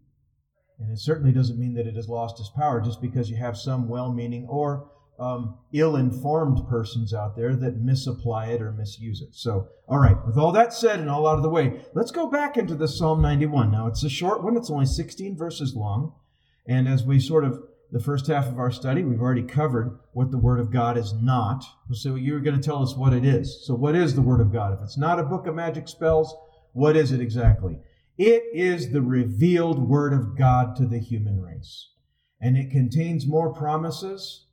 And 0.79 0.91
it 0.91 0.99
certainly 0.99 1.31
doesn't 1.31 1.59
mean 1.59 1.73
that 1.75 1.87
it 1.87 1.95
has 1.95 2.07
lost 2.07 2.39
its 2.39 2.49
power 2.49 2.81
just 2.81 3.01
because 3.01 3.29
you 3.29 3.37
have 3.37 3.57
some 3.57 3.87
well 3.87 4.11
meaning 4.11 4.47
or 4.49 4.89
um, 5.19 5.57
ill 5.73 5.95
informed 5.95 6.67
persons 6.69 7.13
out 7.13 7.35
there 7.35 7.55
that 7.55 7.81
misapply 7.81 8.47
it 8.47 8.61
or 8.61 8.71
misuse 8.71 9.21
it. 9.21 9.33
So, 9.33 9.69
all 9.87 9.99
right, 9.99 10.17
with 10.25 10.37
all 10.37 10.51
that 10.51 10.73
said 10.73 10.99
and 10.99 11.09
all 11.09 11.27
out 11.27 11.37
of 11.37 11.43
the 11.43 11.49
way, 11.49 11.81
let's 11.93 12.11
go 12.11 12.29
back 12.29 12.57
into 12.57 12.75
the 12.75 12.87
Psalm 12.87 13.21
91. 13.21 13.71
Now, 13.71 13.87
it's 13.87 14.03
a 14.03 14.09
short 14.09 14.43
one, 14.43 14.55
it's 14.55 14.69
only 14.69 14.85
16 14.85 15.35
verses 15.35 15.75
long. 15.75 16.13
And 16.67 16.87
as 16.87 17.03
we 17.03 17.19
sort 17.19 17.45
of, 17.45 17.63
the 17.91 17.99
first 17.99 18.27
half 18.27 18.47
of 18.47 18.59
our 18.59 18.71
study, 18.71 19.03
we've 19.03 19.21
already 19.21 19.43
covered 19.43 19.97
what 20.13 20.31
the 20.31 20.37
Word 20.37 20.59
of 20.59 20.71
God 20.71 20.97
is 20.97 21.13
not. 21.13 21.63
So, 21.91 22.15
you're 22.15 22.39
going 22.39 22.59
to 22.59 22.61
tell 22.61 22.83
us 22.83 22.95
what 22.95 23.13
it 23.13 23.25
is. 23.25 23.65
So, 23.65 23.75
what 23.75 23.95
is 23.95 24.15
the 24.15 24.21
Word 24.21 24.41
of 24.41 24.51
God? 24.51 24.73
If 24.73 24.79
it's 24.83 24.97
not 24.97 25.19
a 25.19 25.23
book 25.23 25.47
of 25.47 25.55
magic 25.55 25.87
spells, 25.87 26.35
what 26.73 26.97
is 26.97 27.11
it 27.11 27.21
exactly? 27.21 27.79
It 28.17 28.43
is 28.53 28.91
the 28.91 29.01
revealed 29.01 29.87
Word 29.87 30.13
of 30.13 30.37
God 30.37 30.75
to 30.77 30.85
the 30.85 30.99
human 30.99 31.39
race. 31.39 31.89
And 32.41 32.57
it 32.57 32.71
contains 32.71 33.25
more 33.25 33.53
promises 33.53 34.45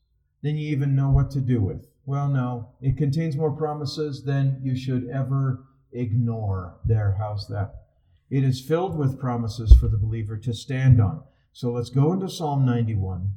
than 0.42 0.56
you 0.56 0.70
even 0.70 0.94
know 0.94 1.10
what 1.10 1.30
to 1.32 1.40
do 1.40 1.60
with. 1.60 1.86
Well, 2.06 2.28
no, 2.28 2.68
it 2.82 2.98
contains 2.98 3.36
more 3.36 3.52
promises 3.52 4.24
than 4.24 4.60
you 4.62 4.76
should 4.76 5.08
ever 5.08 5.64
ignore. 5.92 6.76
There, 6.84 7.16
how's 7.18 7.48
that? 7.48 7.74
It 8.30 8.44
is 8.44 8.60
filled 8.60 8.98
with 8.98 9.18
promises 9.18 9.72
for 9.72 9.88
the 9.88 9.96
believer 9.96 10.36
to 10.36 10.52
stand 10.52 11.00
on. 11.00 11.22
So 11.54 11.70
let's 11.70 11.88
go 11.88 12.12
into 12.12 12.28
Psalm 12.28 12.66
91. 12.66 13.30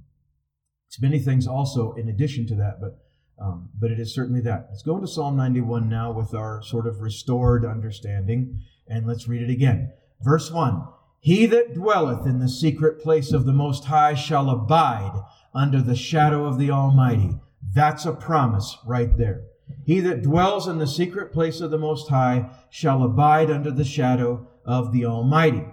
It's 0.88 1.00
many 1.00 1.20
things 1.20 1.46
also 1.46 1.94
in 1.94 2.10
addition 2.10 2.48
to 2.48 2.56
that, 2.56 2.82
but 2.82 2.98
um, 3.40 3.70
but 3.80 3.92
it 3.92 4.00
is 4.00 4.16
certainly 4.16 4.42
that. 4.42 4.70
Let's 4.72 4.82
go 4.82 4.96
into 4.96 5.08
Psalm 5.08 5.38
91 5.38 5.88
now 5.88 6.12
with 6.12 6.34
our 6.34 6.64
sort 6.64 6.88
of 6.88 7.02
restored 7.02 7.64
understanding, 7.64 8.62
and 8.88 9.06
let's 9.06 9.28
read 9.28 9.44
it 9.44 9.52
again. 9.52 9.92
Verse 10.20 10.50
1 10.50 10.82
He 11.20 11.46
that 11.46 11.76
dwelleth 11.76 12.26
in 12.26 12.40
the 12.40 12.50
secret 12.50 13.00
place 13.00 13.32
of 13.32 13.46
the 13.46 13.54
Most 13.54 13.86
High 13.86 14.16
shall 14.16 14.50
abide 14.50 15.22
under 15.54 15.80
the 15.80 15.96
shadow 15.96 16.46
of 16.46 16.58
the 16.58 16.72
Almighty. 16.72 17.40
That's 17.62 18.08
a 18.08 18.14
promise 18.14 18.80
right 18.84 19.16
there. 19.16 19.44
He 19.86 20.00
that 20.00 20.24
dwells 20.24 20.68
in 20.68 20.80
the 20.80 20.88
secret 20.88 21.32
place 21.32 21.62
of 21.62 21.70
the 21.70 21.78
Most 21.78 22.10
High 22.10 22.50
shall 22.72 23.04
abide 23.04 23.52
under 23.52 23.70
the 23.70 23.86
shadow 23.86 24.48
of 24.66 24.92
the 24.92 25.06
Almighty. 25.06 25.66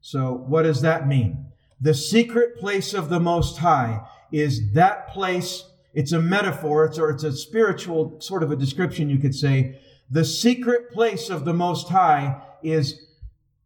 So, 0.00 0.32
what 0.32 0.62
does 0.62 0.82
that 0.82 1.08
mean? 1.08 1.47
The 1.80 1.94
secret 1.94 2.58
place 2.58 2.94
of 2.94 3.08
the 3.08 3.20
Most 3.20 3.58
High 3.58 4.06
is 4.32 4.72
that 4.72 5.08
place. 5.08 5.64
It's 5.94 6.12
a 6.12 6.20
metaphor, 6.20 6.84
it's, 6.84 6.98
or 6.98 7.10
it's 7.10 7.24
a 7.24 7.32
spiritual 7.32 8.20
sort 8.20 8.42
of 8.42 8.50
a 8.50 8.56
description, 8.56 9.08
you 9.08 9.18
could 9.18 9.34
say. 9.34 9.80
The 10.10 10.24
secret 10.24 10.90
place 10.90 11.30
of 11.30 11.44
the 11.44 11.54
Most 11.54 11.88
High 11.88 12.42
is 12.62 13.06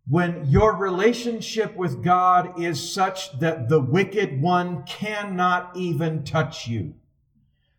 when 0.09 0.45
your 0.47 0.77
relationship 0.77 1.77
with 1.77 2.03
God 2.03 2.61
is 2.61 2.93
such 2.93 3.39
that 3.39 3.69
the 3.69 3.81
wicked 3.81 4.43
one 4.43 4.83
cannot 4.85 5.77
even 5.77 6.25
touch 6.25 6.67
you 6.67 6.95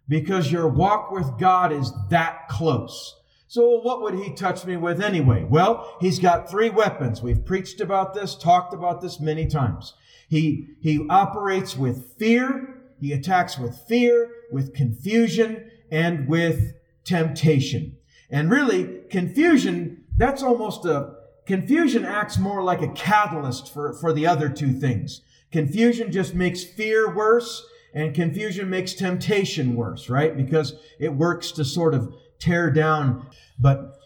because 0.08 0.52
your 0.52 0.68
walk 0.68 1.12
with 1.12 1.38
God 1.38 1.72
is 1.72 1.92
that 2.10 2.48
close. 2.48 3.20
So 3.48 3.82
what 3.82 4.02
would 4.02 4.16
he 4.16 4.34
touch 4.34 4.66
me 4.66 4.78
with 4.78 5.02
anyway? 5.02 5.44
Well, 5.44 5.98
he's 6.00 6.18
got 6.18 6.50
three 6.50 6.70
weapons. 6.70 7.22
We've 7.22 7.46
preached 7.46 7.82
about 7.82 8.14
this, 8.14 8.36
talked 8.36 8.74
about 8.74 9.02
this 9.02 9.20
many 9.20 9.46
times. 9.46 9.94
He, 10.34 10.70
he 10.82 11.06
operates 11.10 11.78
with 11.78 12.16
fear. 12.18 12.82
He 13.00 13.12
attacks 13.12 13.60
with 13.60 13.78
fear, 13.88 14.32
with 14.52 14.74
confusion, 14.74 15.70
and 15.92 16.28
with 16.28 16.74
temptation. 17.04 17.98
And 18.30 18.50
really, 18.50 19.02
confusion, 19.10 20.06
that's 20.18 20.42
almost 20.42 20.86
a, 20.86 21.16
Confusion 21.46 22.06
acts 22.06 22.38
more 22.38 22.64
like 22.64 22.82
a 22.82 22.88
catalyst 22.90 23.74
for, 23.74 23.94
for 23.94 24.14
the 24.14 24.26
other 24.26 24.48
two 24.48 24.72
things. 24.72 25.22
Confusion 25.52 26.12
just 26.12 26.34
makes 26.34 26.64
fear 26.64 27.14
worse, 27.14 27.66
and 27.94 28.16
confusion 28.16 28.70
makes 28.70 28.94
temptation 28.94 29.76
worse, 29.76 30.10
right? 30.10 30.38
Because 30.38 30.76
it 31.00 31.14
works 31.14 31.52
to 31.52 31.66
sort 31.66 31.94
of 31.94 32.16
tear 32.40 32.72
down. 32.72 33.28
But 33.60 34.00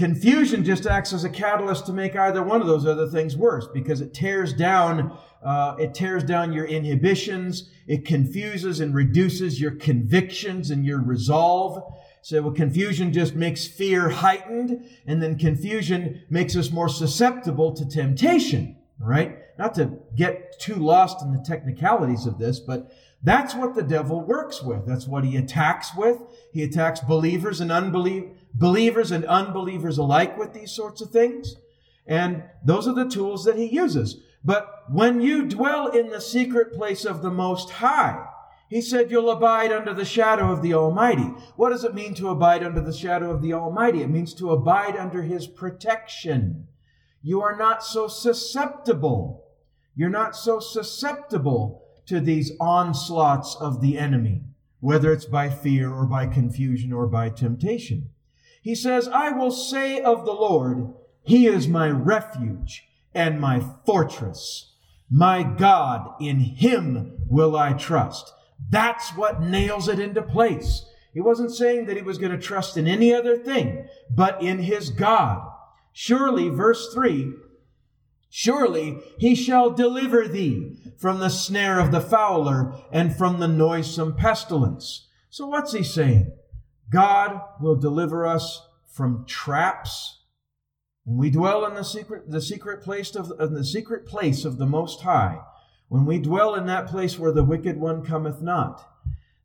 confusion 0.00 0.64
just 0.64 0.86
acts 0.86 1.12
as 1.12 1.24
a 1.24 1.28
catalyst 1.28 1.84
to 1.84 1.92
make 1.92 2.16
either 2.16 2.42
one 2.42 2.62
of 2.62 2.66
those 2.66 2.86
other 2.86 3.06
things 3.06 3.36
worse 3.36 3.68
because 3.74 4.00
it 4.00 4.14
tears 4.14 4.54
down 4.54 5.14
uh, 5.42 5.76
it 5.78 5.92
tears 5.92 6.24
down 6.24 6.54
your 6.54 6.64
inhibitions 6.64 7.68
it 7.86 8.06
confuses 8.06 8.80
and 8.80 8.94
reduces 8.94 9.60
your 9.60 9.72
convictions 9.72 10.70
and 10.70 10.86
your 10.86 11.02
resolve 11.02 11.82
so 12.22 12.42
well, 12.42 12.52
confusion 12.52 13.12
just 13.12 13.34
makes 13.34 13.66
fear 13.66 14.10
heightened, 14.10 14.86
and 15.06 15.22
then 15.22 15.38
confusion 15.38 16.22
makes 16.28 16.54
us 16.54 16.70
more 16.70 16.88
susceptible 16.88 17.72
to 17.74 17.88
temptation, 17.88 18.76
right? 18.98 19.38
Not 19.58 19.74
to 19.76 19.98
get 20.16 20.60
too 20.60 20.74
lost 20.74 21.22
in 21.22 21.32
the 21.32 21.42
technicalities 21.42 22.26
of 22.26 22.38
this, 22.38 22.60
but 22.60 22.92
that's 23.22 23.54
what 23.54 23.74
the 23.74 23.82
devil 23.82 24.20
works 24.20 24.62
with. 24.62 24.86
That's 24.86 25.06
what 25.06 25.24
he 25.24 25.36
attacks 25.36 25.94
with. 25.94 26.18
He 26.52 26.62
attacks 26.62 27.00
believers 27.00 27.60
and 27.60 27.70
unbelievers, 27.72 28.36
believers 28.54 29.10
and 29.10 29.24
unbelievers 29.24 29.98
alike 29.98 30.36
with 30.38 30.52
these 30.52 30.72
sorts 30.72 31.00
of 31.00 31.10
things. 31.10 31.56
And 32.06 32.42
those 32.64 32.88
are 32.88 32.94
the 32.94 33.08
tools 33.08 33.44
that 33.44 33.56
he 33.56 33.66
uses. 33.66 34.20
But 34.44 34.84
when 34.90 35.20
you 35.20 35.46
dwell 35.46 35.88
in 35.88 36.08
the 36.08 36.20
secret 36.20 36.72
place 36.72 37.04
of 37.04 37.22
the 37.22 37.30
Most 37.30 37.70
High, 37.70 38.26
he 38.68 38.80
said, 38.80 39.10
You'll 39.10 39.30
abide 39.30 39.72
under 39.72 39.92
the 39.92 40.04
shadow 40.04 40.50
of 40.52 40.62
the 40.62 40.74
Almighty. 40.74 41.30
What 41.56 41.70
does 41.70 41.84
it 41.84 41.94
mean 41.94 42.14
to 42.14 42.28
abide 42.28 42.62
under 42.62 42.80
the 42.80 42.92
shadow 42.92 43.30
of 43.30 43.42
the 43.42 43.52
Almighty? 43.52 44.02
It 44.02 44.10
means 44.10 44.32
to 44.34 44.52
abide 44.52 44.96
under 44.96 45.22
His 45.22 45.46
protection. 45.46 46.68
You 47.20 47.42
are 47.42 47.56
not 47.56 47.84
so 47.84 48.08
susceptible. 48.08 49.44
You're 49.94 50.08
not 50.08 50.36
so 50.36 50.60
susceptible 50.60 51.82
to 52.06 52.20
these 52.20 52.52
onslaughts 52.60 53.56
of 53.60 53.80
the 53.80 53.98
enemy, 53.98 54.42
whether 54.78 55.12
it's 55.12 55.26
by 55.26 55.50
fear 55.50 55.92
or 55.92 56.06
by 56.06 56.26
confusion 56.26 56.92
or 56.92 57.06
by 57.06 57.28
temptation. 57.28 58.10
He 58.60 58.74
says, 58.74 59.08
I 59.08 59.30
will 59.30 59.50
say 59.50 60.00
of 60.00 60.24
the 60.24 60.32
Lord, 60.32 60.92
He 61.22 61.46
is 61.46 61.68
my 61.68 61.88
refuge 61.88 62.86
and 63.14 63.40
my 63.40 63.62
fortress. 63.84 64.72
My 65.10 65.42
God, 65.42 66.14
in 66.20 66.40
Him 66.40 67.18
will 67.28 67.56
I 67.56 67.72
trust. 67.72 68.32
That's 68.68 69.10
what 69.16 69.42
nails 69.42 69.88
it 69.88 69.98
into 69.98 70.22
place. 70.22 70.84
He 71.12 71.20
wasn't 71.20 71.50
saying 71.50 71.86
that 71.86 71.96
he 71.96 72.02
was 72.02 72.18
going 72.18 72.32
to 72.32 72.38
trust 72.38 72.76
in 72.76 72.86
any 72.86 73.12
other 73.12 73.36
thing, 73.36 73.88
but 74.14 74.42
in 74.42 74.58
his 74.58 74.90
God. 74.90 75.46
Surely, 75.92 76.48
verse 76.48 76.92
3 76.92 77.32
Surely 78.32 79.00
he 79.18 79.34
shall 79.34 79.70
deliver 79.70 80.28
thee 80.28 80.76
from 80.96 81.18
the 81.18 81.28
snare 81.28 81.80
of 81.80 81.90
the 81.90 82.00
fowler 82.00 82.72
and 82.92 83.16
from 83.16 83.40
the 83.40 83.48
noisome 83.48 84.14
pestilence. 84.14 85.08
So, 85.30 85.48
what's 85.48 85.72
he 85.72 85.82
saying? 85.82 86.30
God 86.90 87.40
will 87.60 87.76
deliver 87.76 88.26
us 88.26 88.66
from 88.86 89.24
traps. 89.26 90.18
When 91.04 91.16
we 91.16 91.30
dwell 91.30 91.64
in 91.64 91.74
the 91.74 91.84
secret, 91.84 92.30
the 92.30 92.42
secret 92.42 92.82
place 92.82 93.14
of, 93.14 93.32
in 93.40 93.54
the 93.54 93.64
secret 93.64 94.06
place 94.06 94.44
of 94.44 94.58
the 94.58 94.66
Most 94.66 95.02
High, 95.02 95.40
when 95.88 96.04
we 96.04 96.18
dwell 96.18 96.54
in 96.54 96.66
that 96.66 96.88
place 96.88 97.18
where 97.18 97.32
the 97.32 97.44
wicked 97.44 97.78
one 97.78 98.04
cometh 98.04 98.42
not, 98.42 98.86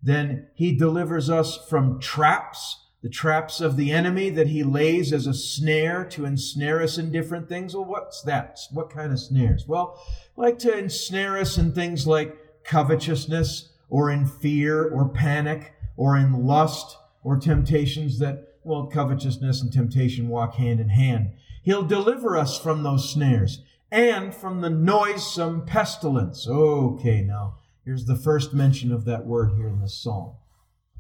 then 0.01 0.47
he 0.55 0.75
delivers 0.75 1.29
us 1.29 1.57
from 1.69 1.99
traps, 1.99 2.83
the 3.01 3.09
traps 3.09 3.61
of 3.61 3.77
the 3.77 3.91
enemy 3.91 4.29
that 4.31 4.47
he 4.47 4.63
lays 4.63 5.13
as 5.13 5.25
a 5.25 5.33
snare 5.33 6.03
to 6.05 6.25
ensnare 6.25 6.81
us 6.81 6.97
in 6.97 7.11
different 7.11 7.47
things. 7.47 7.75
Well, 7.75 7.85
what's 7.85 8.21
that? 8.23 8.59
What 8.71 8.89
kind 8.89 9.11
of 9.11 9.19
snares? 9.19 9.65
Well, 9.67 9.99
like 10.35 10.59
to 10.59 10.77
ensnare 10.77 11.37
us 11.37 11.57
in 11.57 11.71
things 11.71 12.05
like 12.05 12.63
covetousness 12.63 13.69
or 13.89 14.11
in 14.11 14.25
fear 14.25 14.87
or 14.87 15.09
panic 15.09 15.73
or 15.97 16.17
in 16.17 16.45
lust 16.45 16.97
or 17.25 17.37
temptations 17.37 18.19
that, 18.19 18.59
well, 18.63 18.85
covetousness 18.85 19.59
and 19.59 19.73
temptation 19.73 20.29
walk 20.29 20.53
hand 20.53 20.79
in 20.79 20.89
hand. 20.89 21.31
He'll 21.63 21.81
deliver 21.81 22.37
us 22.37 22.57
from 22.57 22.83
those 22.83 23.11
snares 23.11 23.63
and 23.91 24.33
from 24.33 24.61
the 24.61 24.69
noisome 24.69 25.65
pestilence. 25.65 26.47
Okay, 26.47 27.21
now, 27.21 27.55
here's 27.83 28.05
the 28.05 28.15
first 28.15 28.53
mention 28.53 28.91
of 28.91 29.05
that 29.05 29.25
word 29.25 29.53
here 29.57 29.67
in 29.67 29.81
this 29.81 29.99
psalm. 30.01 30.35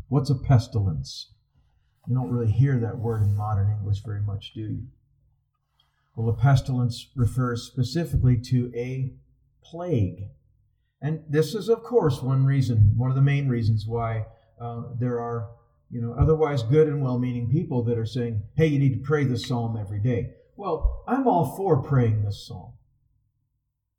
What's 0.07 0.31
a 0.31 0.35
pestilence? 0.35 1.31
You 2.07 2.15
don't 2.15 2.31
really 2.31 2.51
hear 2.51 2.79
that 2.79 2.97
word 2.97 3.21
in 3.21 3.37
modern 3.37 3.69
English 3.69 4.01
very 4.03 4.21
much, 4.21 4.51
do 4.55 4.61
you? 4.61 4.83
Well, 6.15 6.29
a 6.29 6.33
pestilence 6.33 7.07
refers 7.15 7.63
specifically 7.63 8.37
to 8.45 8.71
a 8.75 9.13
plague. 9.63 10.29
And 10.99 11.23
this 11.29 11.53
is, 11.53 11.69
of 11.69 11.83
course, 11.83 12.23
one 12.23 12.45
reason, 12.45 12.93
one 12.97 13.11
of 13.11 13.15
the 13.15 13.21
main 13.21 13.47
reasons 13.47 13.85
why 13.85 14.25
uh, 14.59 14.83
there 14.99 15.19
are, 15.19 15.49
you 15.95 16.01
know, 16.01 16.13
otherwise 16.19 16.61
good 16.61 16.89
and 16.89 17.01
well-meaning 17.01 17.49
people 17.49 17.81
that 17.81 17.97
are 17.97 18.05
saying, 18.05 18.43
"Hey, 18.57 18.67
you 18.67 18.79
need 18.79 18.95
to 18.95 19.07
pray 19.07 19.23
this 19.23 19.47
psalm 19.47 19.77
every 19.77 20.01
day." 20.01 20.33
Well, 20.57 21.05
I'm 21.07 21.25
all 21.25 21.55
for 21.55 21.81
praying 21.81 22.21
this 22.21 22.45
psalm, 22.45 22.73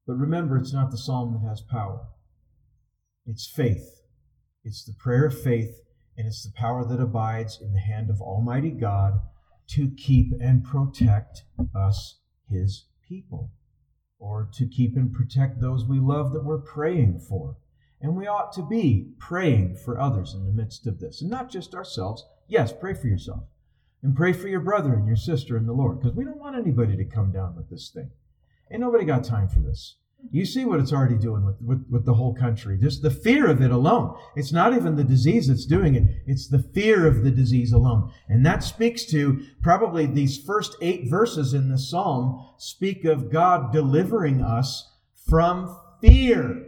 but 0.07 0.17
remember, 0.17 0.59
it's 0.59 0.75
not 0.75 0.91
the 0.91 0.99
psalm 0.99 1.33
that 1.33 1.49
has 1.49 1.63
power. 1.63 2.07
It's 3.25 3.51
faith. 3.51 4.03
It's 4.63 4.85
the 4.85 4.93
prayer 4.93 5.25
of 5.25 5.41
faith, 5.41 5.81
and 6.19 6.27
it's 6.27 6.45
the 6.45 6.53
power 6.53 6.85
that 6.85 7.01
abides 7.01 7.59
in 7.63 7.73
the 7.73 7.81
hand 7.81 8.11
of 8.11 8.21
Almighty 8.21 8.73
God 8.73 9.23
to 9.69 9.89
keep 9.89 10.35
and 10.39 10.63
protect 10.63 11.45
us, 11.75 12.21
His 12.47 12.89
people 13.09 13.53
or 14.19 14.51
to 14.53 14.69
keep 14.69 14.97
and 14.97 15.15
protect 15.15 15.63
those 15.63 15.87
we 15.87 15.99
love 15.99 16.35
that 16.35 16.45
we're 16.45 16.59
praying 16.59 17.21
for. 17.21 17.57
And 18.01 18.17
we 18.17 18.27
ought 18.27 18.53
to 18.53 18.63
be 18.63 19.13
praying 19.19 19.77
for 19.77 19.99
others 19.99 20.35
in 20.35 20.45
the 20.45 20.53
midst 20.53 20.87
of 20.87 21.01
this, 21.01 21.23
and 21.23 21.31
not 21.31 21.51
just 21.51 21.75
ourselves. 21.75 22.25
Yes, 22.49 22.73
pray 22.73 22.95
for 22.95 23.07
yourself. 23.07 23.45
And 24.03 24.15
pray 24.15 24.33
for 24.33 24.49
your 24.49 24.61
brother 24.61 24.95
and 24.95 25.07
your 25.07 25.17
sister 25.17 25.57
in 25.57 25.67
the 25.67 25.73
Lord, 25.73 26.01
because 26.01 26.15
we 26.15 26.25
don't 26.25 26.39
want 26.39 26.57
anybody 26.57 26.97
to 26.97 27.05
come 27.05 27.33
down 27.33 27.57
with 27.57 27.71
this 27.71 27.91
thing. 27.93 28.11
Ain't 28.71 28.81
nobody 28.81 29.05
got 29.05 29.25
time 29.25 29.49
for 29.49 29.61
this. 29.61 29.97
You 30.31 30.45
see 30.45 30.65
what 30.65 30.81
it's 30.81 30.93
already 30.93 31.19
doing 31.19 31.45
with, 31.45 31.61
with, 31.61 31.87
with, 31.89 32.05
the 32.05 32.15
whole 32.15 32.35
country. 32.35 32.79
Just 32.79 33.03
the 33.03 33.11
fear 33.11 33.49
of 33.49 33.63
it 33.63 33.71
alone. 33.71 34.17
It's 34.35 34.53
not 34.53 34.75
even 34.75 34.97
the 34.97 35.05
disease 35.05 35.49
that's 35.49 35.67
doing 35.67 35.95
it, 35.95 36.05
it's 36.27 36.49
the 36.49 36.59
fear 36.59 37.07
of 37.07 37.23
the 37.23 37.31
disease 37.31 37.73
alone. 37.73 38.11
And 38.29 38.45
that 38.45 38.65
speaks 38.65 39.05
to 39.07 39.45
probably 39.63 40.07
these 40.07 40.39
first 40.39 40.77
eight 40.81 41.09
verses 41.09 41.55
in 41.55 41.69
the 41.69 41.79
psalm 41.79 42.45
speak 42.59 43.05
of 43.05 43.31
God 43.31 43.73
delivering 43.73 44.43
us 44.43 44.91
from 45.29 45.79
fear. 46.01 46.66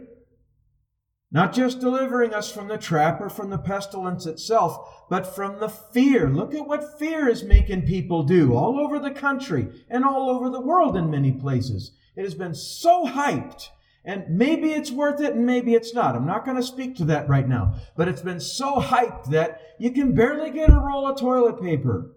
Not 1.31 1.53
just 1.53 1.79
delivering 1.79 2.33
us 2.33 2.51
from 2.51 2.67
the 2.67 2.77
trap 2.77 3.21
or 3.21 3.29
from 3.29 3.51
the 3.51 3.59
pestilence 3.59 4.25
itself, 4.25 5.05
but 5.09 5.35
from 5.35 5.59
the 5.59 5.69
fear. 5.69 6.27
Look 6.27 6.55
at 6.55 6.67
what 6.67 6.97
fear 6.97 7.29
is 7.29 7.43
making 7.43 7.83
people 7.83 8.23
do 8.23 8.55
all 8.55 8.79
over 8.79 8.97
the 8.97 9.11
country 9.11 9.67
and 9.89 10.03
all 10.03 10.29
over 10.29 10.49
the 10.49 10.61
world 10.61 10.97
in 10.97 11.11
many 11.11 11.31
places. 11.31 11.91
It 12.15 12.23
has 12.23 12.33
been 12.33 12.55
so 12.55 13.05
hyped. 13.05 13.69
And 14.03 14.25
maybe 14.29 14.71
it's 14.71 14.91
worth 14.91 15.21
it 15.21 15.35
and 15.35 15.45
maybe 15.45 15.75
it's 15.75 15.93
not. 15.93 16.15
I'm 16.15 16.25
not 16.25 16.45
going 16.45 16.57
to 16.57 16.63
speak 16.63 16.95
to 16.95 17.05
that 17.05 17.29
right 17.29 17.47
now. 17.47 17.75
But 17.95 18.07
it's 18.07 18.21
been 18.21 18.39
so 18.39 18.77
hyped 18.77 19.25
that 19.25 19.61
you 19.77 19.91
can 19.91 20.15
barely 20.15 20.49
get 20.49 20.69
a 20.69 20.79
roll 20.79 21.05
of 21.05 21.19
toilet 21.19 21.61
paper 21.61 22.15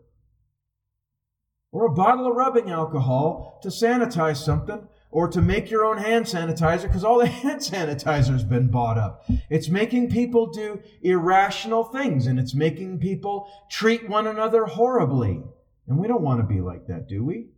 or 1.71 1.87
a 1.87 1.93
bottle 1.93 2.27
of 2.27 2.37
rubbing 2.37 2.71
alcohol 2.71 3.59
to 3.63 3.69
sanitize 3.69 4.37
something 4.37 4.87
or 5.13 5.29
to 5.29 5.41
make 5.41 5.71
your 5.71 5.85
own 5.85 5.99
hand 5.99 6.25
sanitizer 6.25 6.83
because 6.83 7.05
all 7.05 7.19
the 7.19 7.27
hand 7.43 7.61
sanitizer 7.61 8.33
has 8.33 8.43
been 8.43 8.69
bought 8.69 8.99
up. 8.99 9.25
It's 9.49 9.69
making 9.69 10.11
people 10.11 10.47
do 10.47 10.81
irrational 11.03 11.85
things 11.85 12.27
and 12.27 12.41
it's 12.41 12.55
making 12.55 12.99
people 12.99 13.49
treat 13.71 14.09
one 14.09 14.27
another 14.27 14.65
horribly. 14.65 15.43
And 15.87 15.99
we 15.99 16.09
don't 16.09 16.23
want 16.23 16.41
to 16.41 16.47
be 16.47 16.61
like 16.61 16.87
that, 16.89 17.09
do 17.09 17.23
we? 17.25 17.49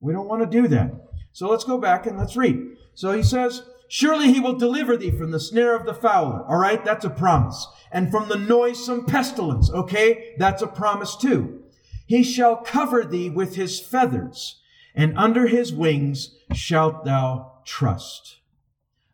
We 0.00 0.12
don't 0.12 0.28
want 0.28 0.42
to 0.42 0.62
do 0.62 0.68
that. 0.68 0.92
So 1.32 1.48
let's 1.48 1.64
go 1.64 1.78
back 1.78 2.06
and 2.06 2.18
let's 2.18 2.36
read. 2.36 2.60
So 2.94 3.12
he 3.12 3.22
says, 3.22 3.62
Surely 3.88 4.32
he 4.32 4.40
will 4.40 4.58
deliver 4.58 4.96
thee 4.96 5.10
from 5.10 5.30
the 5.30 5.40
snare 5.40 5.76
of 5.76 5.86
the 5.86 5.94
fowler. 5.94 6.44
All 6.46 6.56
right, 6.58 6.84
that's 6.84 7.04
a 7.04 7.10
promise. 7.10 7.66
And 7.92 8.10
from 8.10 8.28
the 8.28 8.36
noisome 8.36 9.04
pestilence. 9.04 9.70
Okay, 9.70 10.34
that's 10.38 10.62
a 10.62 10.66
promise 10.66 11.16
too. 11.16 11.62
He 12.06 12.22
shall 12.22 12.56
cover 12.56 13.04
thee 13.04 13.30
with 13.30 13.56
his 13.56 13.80
feathers, 13.80 14.60
and 14.94 15.16
under 15.18 15.46
his 15.46 15.72
wings 15.72 16.36
shalt 16.52 17.04
thou 17.04 17.60
trust. 17.64 18.38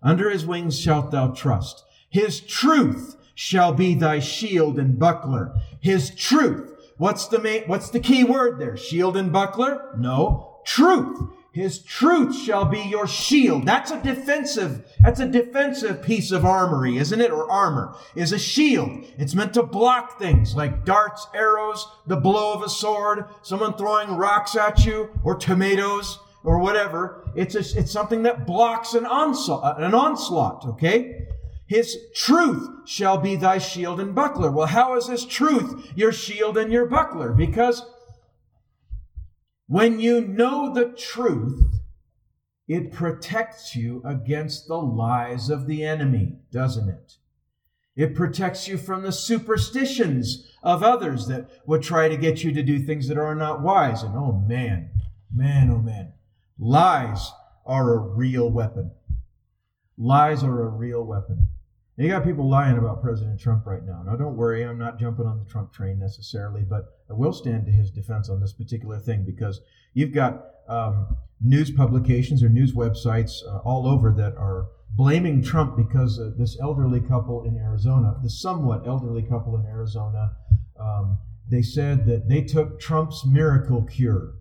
Under 0.02 0.30
his 0.30 0.46
wings 0.46 0.78
shalt 0.78 1.10
thou 1.10 1.28
trust. 1.28 1.84
His 2.08 2.40
truth 2.40 3.16
shall 3.34 3.72
be 3.72 3.94
thy 3.94 4.18
shield 4.18 4.78
and 4.78 4.98
buckler. 4.98 5.54
His 5.80 6.14
truth. 6.14 6.66
What's 6.98 7.28
the 7.28 7.38
main, 7.38 7.62
what's 7.62 7.90
the 7.90 8.00
key 8.00 8.24
word 8.24 8.58
there? 8.58 8.76
Shield 8.76 9.16
and 9.16 9.32
buckler? 9.32 9.94
No. 9.98 10.60
Truth. 10.66 11.18
His 11.52 11.80
truth 11.80 12.36
shall 12.36 12.64
be 12.64 12.80
your 12.80 13.08
shield. 13.08 13.66
That's 13.66 13.90
a 13.90 14.00
defensive, 14.00 14.84
that's 15.02 15.18
a 15.18 15.26
defensive 15.26 16.00
piece 16.00 16.30
of 16.30 16.44
armory, 16.44 16.96
isn't 16.96 17.20
it? 17.20 17.32
Or 17.32 17.50
armor 17.50 17.96
is 18.14 18.32
a 18.32 18.38
shield. 18.38 19.04
It's 19.18 19.34
meant 19.34 19.54
to 19.54 19.64
block 19.64 20.18
things 20.18 20.54
like 20.54 20.84
darts, 20.84 21.26
arrows, 21.34 21.88
the 22.06 22.16
blow 22.16 22.52
of 22.52 22.62
a 22.62 22.68
sword, 22.68 23.24
someone 23.42 23.74
throwing 23.74 24.16
rocks 24.16 24.54
at 24.54 24.84
you, 24.84 25.10
or 25.24 25.34
tomatoes, 25.34 26.20
or 26.44 26.58
whatever. 26.58 27.28
It's 27.34 27.56
a, 27.56 27.78
it's 27.78 27.90
something 27.90 28.22
that 28.22 28.46
blocks 28.46 28.94
an 28.94 29.04
onslaught, 29.04 29.82
an 29.82 29.92
onslaught, 29.92 30.64
okay? 30.66 31.26
His 31.66 31.96
truth 32.14 32.88
shall 32.88 33.18
be 33.18 33.36
thy 33.36 33.58
shield 33.58 34.00
and 34.00 34.14
buckler. 34.14 34.50
Well, 34.50 34.66
how 34.66 34.96
is 34.96 35.06
his 35.08 35.24
truth 35.24 35.92
your 35.94 36.12
shield 36.12 36.56
and 36.56 36.72
your 36.72 36.86
buckler? 36.86 37.32
Because 37.32 37.84
when 39.70 40.00
you 40.00 40.20
know 40.20 40.74
the 40.74 40.86
truth, 40.86 41.76
it 42.66 42.90
protects 42.90 43.76
you 43.76 44.02
against 44.04 44.66
the 44.66 44.76
lies 44.76 45.48
of 45.48 45.68
the 45.68 45.84
enemy, 45.84 46.40
doesn't 46.50 46.88
it? 46.88 47.18
It 47.94 48.16
protects 48.16 48.66
you 48.66 48.76
from 48.76 49.02
the 49.02 49.12
superstitions 49.12 50.50
of 50.64 50.82
others 50.82 51.28
that 51.28 51.48
would 51.66 51.84
try 51.84 52.08
to 52.08 52.16
get 52.16 52.42
you 52.42 52.50
to 52.50 52.64
do 52.64 52.80
things 52.80 53.06
that 53.06 53.16
are 53.16 53.36
not 53.36 53.62
wise. 53.62 54.02
And 54.02 54.16
oh 54.16 54.44
man, 54.44 54.90
man, 55.32 55.70
oh 55.70 55.78
man, 55.78 56.14
lies 56.58 57.30
are 57.64 57.94
a 57.94 57.98
real 57.98 58.50
weapon. 58.50 58.90
Lies 59.96 60.42
are 60.42 60.62
a 60.62 60.68
real 60.68 61.04
weapon. 61.04 61.46
You 61.96 62.08
got 62.08 62.24
people 62.24 62.48
lying 62.48 62.78
about 62.78 63.02
President 63.02 63.38
Trump 63.38 63.66
right 63.66 63.84
now. 63.84 64.02
Now, 64.02 64.16
don't 64.16 64.36
worry, 64.36 64.64
I'm 64.64 64.78
not 64.78 64.98
jumping 64.98 65.26
on 65.26 65.38
the 65.38 65.44
Trump 65.44 65.72
train 65.72 65.98
necessarily, 65.98 66.62
but 66.62 67.00
I 67.10 67.14
will 67.14 67.32
stand 67.32 67.66
to 67.66 67.72
his 67.72 67.90
defense 67.90 68.28
on 68.28 68.40
this 68.40 68.52
particular 68.52 68.98
thing 68.98 69.24
because 69.24 69.60
you've 69.92 70.14
got 70.14 70.44
um, 70.68 71.16
news 71.40 71.70
publications 71.70 72.42
or 72.42 72.48
news 72.48 72.72
websites 72.72 73.44
uh, 73.46 73.58
all 73.58 73.86
over 73.86 74.12
that 74.12 74.36
are 74.36 74.68
blaming 74.96 75.42
Trump 75.42 75.76
because 75.76 76.18
uh, 76.18 76.30
this 76.36 76.58
elderly 76.60 77.00
couple 77.00 77.44
in 77.44 77.56
Arizona, 77.56 78.16
the 78.22 78.30
somewhat 78.30 78.86
elderly 78.86 79.22
couple 79.22 79.56
in 79.56 79.66
Arizona, 79.66 80.36
um, 80.78 81.18
they 81.50 81.62
said 81.62 82.06
that 82.06 82.28
they 82.28 82.42
took 82.42 82.80
Trump's 82.80 83.26
miracle 83.26 83.82
cure. 83.82 84.34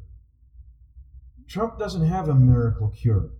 Trump 1.47 1.79
doesn't 1.79 2.05
have 2.05 2.29
a 2.29 2.35
miracle 2.35 2.89
cure 2.89 3.31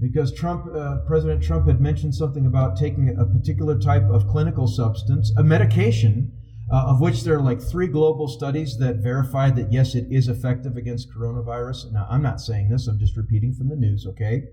because 0.00 0.32
Trump, 0.32 0.66
uh, 0.74 0.98
President 1.06 1.42
Trump 1.42 1.66
had 1.66 1.80
mentioned 1.80 2.14
something 2.14 2.46
about 2.46 2.76
taking 2.76 3.16
a 3.18 3.24
particular 3.24 3.78
type 3.78 4.04
of 4.04 4.28
clinical 4.28 4.68
substance, 4.68 5.32
a 5.36 5.42
medication, 5.42 6.32
uh, 6.70 6.84
of 6.86 7.00
which 7.00 7.24
there 7.24 7.36
are 7.36 7.42
like 7.42 7.60
three 7.60 7.88
global 7.88 8.28
studies 8.28 8.76
that 8.78 8.96
verify 8.96 9.50
that 9.50 9.72
yes, 9.72 9.94
it 9.94 10.06
is 10.10 10.28
effective 10.28 10.76
against 10.76 11.08
coronavirus. 11.12 11.92
Now, 11.92 12.06
I'm 12.10 12.22
not 12.22 12.40
saying 12.40 12.68
this; 12.68 12.86
I'm 12.86 12.98
just 12.98 13.16
repeating 13.16 13.54
from 13.54 13.68
the 13.68 13.76
news. 13.76 14.06
Okay, 14.06 14.44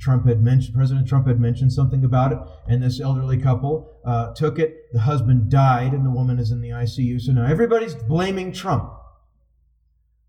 Trump 0.00 0.26
had 0.26 0.42
mentioned, 0.42 0.74
President 0.74 1.06
Trump 1.06 1.26
had 1.26 1.40
mentioned 1.40 1.72
something 1.72 2.04
about 2.04 2.32
it, 2.32 2.38
and 2.68 2.82
this 2.82 3.00
elderly 3.00 3.38
couple 3.38 4.00
uh, 4.04 4.34
took 4.34 4.58
it. 4.58 4.92
The 4.92 5.00
husband 5.00 5.50
died, 5.50 5.92
and 5.92 6.04
the 6.04 6.10
woman 6.10 6.38
is 6.38 6.50
in 6.50 6.60
the 6.60 6.70
ICU. 6.70 7.20
So 7.20 7.32
now 7.32 7.46
everybody's 7.46 7.94
blaming 7.94 8.52
Trump, 8.52 8.92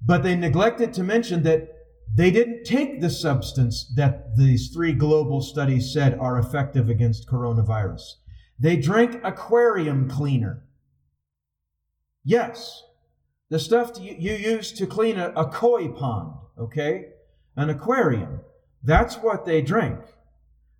but 0.05 0.23
they 0.23 0.35
neglected 0.35 0.93
to 0.93 1.03
mention 1.03 1.43
that 1.43 1.72
they 2.15 2.31
didn't 2.31 2.63
take 2.63 3.01
the 3.01 3.09
substance 3.09 3.91
that 3.95 4.35
these 4.37 4.69
three 4.69 4.93
global 4.93 5.41
studies 5.41 5.91
said 5.91 6.17
are 6.19 6.37
effective 6.37 6.89
against 6.89 7.27
coronavirus. 7.27 8.01
They 8.59 8.75
drank 8.75 9.19
aquarium 9.23 10.09
cleaner. 10.09 10.63
Yes, 12.23 12.83
the 13.49 13.59
stuff 13.59 13.91
you, 13.99 14.33
use 14.33 14.71
to 14.73 14.87
clean 14.87 15.17
a, 15.17 15.29
a 15.35 15.45
koi 15.45 15.89
pond, 15.89 16.33
okay? 16.57 17.09
An 17.55 17.69
aquarium. 17.69 18.41
That's 18.83 19.15
what 19.15 19.45
they 19.45 19.61
drank. 19.61 19.99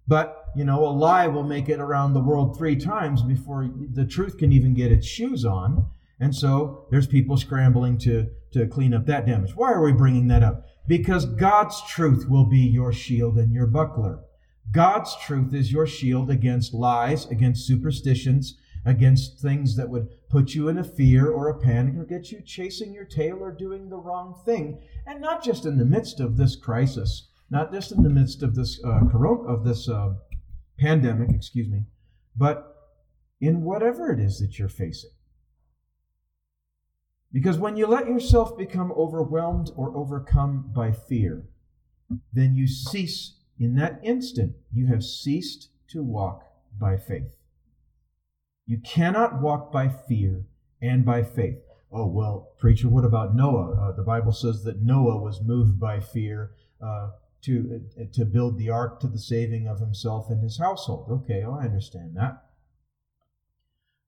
But, 0.08 0.46
you 0.56 0.66
know, 0.66 0.86
a 0.86 0.90
lie 0.90 1.28
will 1.28 1.44
make 1.44 1.70
it 1.70 1.80
around 1.80 2.14
the 2.14 2.22
world 2.22 2.58
three 2.58 2.76
times 2.76 3.22
before 3.22 3.70
the 3.92 4.06
truth 4.06 4.38
can 4.38 4.52
even 4.52 4.74
get 4.74 4.92
its 4.92 5.08
shoes 5.08 5.46
on. 5.46 5.90
And 6.24 6.34
so 6.36 6.88
there's 6.90 7.08
people 7.08 7.38
scrambling 7.38 7.98
to, 8.00 8.30
to 8.54 8.68
clean 8.68 8.94
up 8.94 9.06
that 9.08 9.26
damage. 9.26 9.56
Why 9.56 9.72
are 9.72 9.84
we 9.84 9.92
bringing 9.92 10.28
that 10.30 10.44
up? 10.44 10.66
because 10.88 11.26
God's 11.26 11.82
truth 11.88 12.28
will 12.28 12.46
be 12.46 12.60
your 12.60 12.92
shield 12.92 13.38
and 13.38 13.54
your 13.54 13.68
buckler. 13.68 14.20
God's 14.72 15.16
truth 15.18 15.54
is 15.54 15.72
your 15.72 15.88
shield 15.88 16.30
against 16.30 16.74
lies, 16.74 17.26
against 17.28 17.68
superstitions, 17.68 18.58
against 18.86 19.40
things 19.40 19.76
that 19.78 19.90
would 19.90 20.10
put 20.30 20.54
you 20.54 20.68
in 20.68 20.78
a 20.78 20.84
fear 20.84 21.30
or 21.30 21.48
a 21.48 21.60
panic 21.60 21.96
or 21.96 22.06
get 22.06 22.32
you 22.32 22.42
chasing 22.42 22.94
your 22.94 23.06
tail 23.06 23.38
or 23.40 23.52
doing 23.52 23.90
the 23.90 23.98
wrong 23.98 24.42
thing. 24.46 24.82
And 25.06 25.22
not 25.22 25.44
just 25.44 25.66
in 25.66 25.78
the 25.78 25.86
midst 25.86 26.20
of 26.20 26.38
this 26.38 26.56
crisis, 26.56 27.30
not 27.50 27.72
just 27.72 27.92
in 27.92 28.04
the 28.04 28.10
midst 28.10 28.44
of 28.44 28.56
this 28.56 28.82
uh, 28.84 29.02
corona, 29.10 29.44
of 29.44 29.64
this 29.64 29.88
uh, 29.88 30.16
pandemic, 30.80 31.30
excuse 31.30 31.70
me, 31.70 31.84
but 32.36 32.76
in 33.40 33.62
whatever 33.62 34.12
it 34.12 34.20
is 34.20 34.40
that 34.40 34.58
you're 34.60 34.70
facing. 34.70 35.12
Because 37.34 37.58
when 37.58 37.76
you 37.76 37.88
let 37.88 38.08
yourself 38.08 38.56
become 38.56 38.91
overwhelmed 38.91 39.72
or 39.76 39.98
overcome 39.98 40.69
by 40.74 40.91
fear, 40.91 41.43
then 42.32 42.56
you 42.56 42.67
cease, 42.67 43.38
in 43.60 43.76
that 43.76 44.00
instant, 44.04 44.54
you 44.72 44.86
have 44.88 45.04
ceased 45.04 45.69
to 45.89 46.04
walk 46.04 46.43
by 46.80 46.96
faith. 46.96 47.36
You 48.67 48.78
cannot 48.78 49.41
walk 49.41 49.72
by 49.72 49.89
fear 49.89 50.46
and 50.80 51.04
by 51.04 51.24
faith. 51.24 51.58
Oh, 51.91 52.08
well, 52.08 52.52
preacher, 52.60 52.88
what 52.88 53.04
about 53.04 53.36
Noah? 53.36 53.89
Uh, 53.89 53.91
the 53.96 54.04
Bible 54.04 54.32
says 54.32 54.63
that 54.63 54.82
Noah 54.82 55.17
was 55.17 55.41
moved 55.41 55.80
by 55.80 56.00
fear 56.00 56.52
uh, 56.82 57.12
to, 57.41 57.82
uh, 58.00 58.04
to 58.13 58.26
build 58.26 58.58
the 58.58 58.69
ark 58.69 59.00
to 59.02 59.08
the 59.08 59.19
saving 59.19 59.67
of 59.67 59.80
himself 59.80 60.30
and 60.30 60.41
his 60.41 60.60
household. 60.60 61.10
Okay, 61.10 61.43
oh, 61.43 61.58
I 61.60 61.65
understand 61.65 62.15
that. 62.15 62.43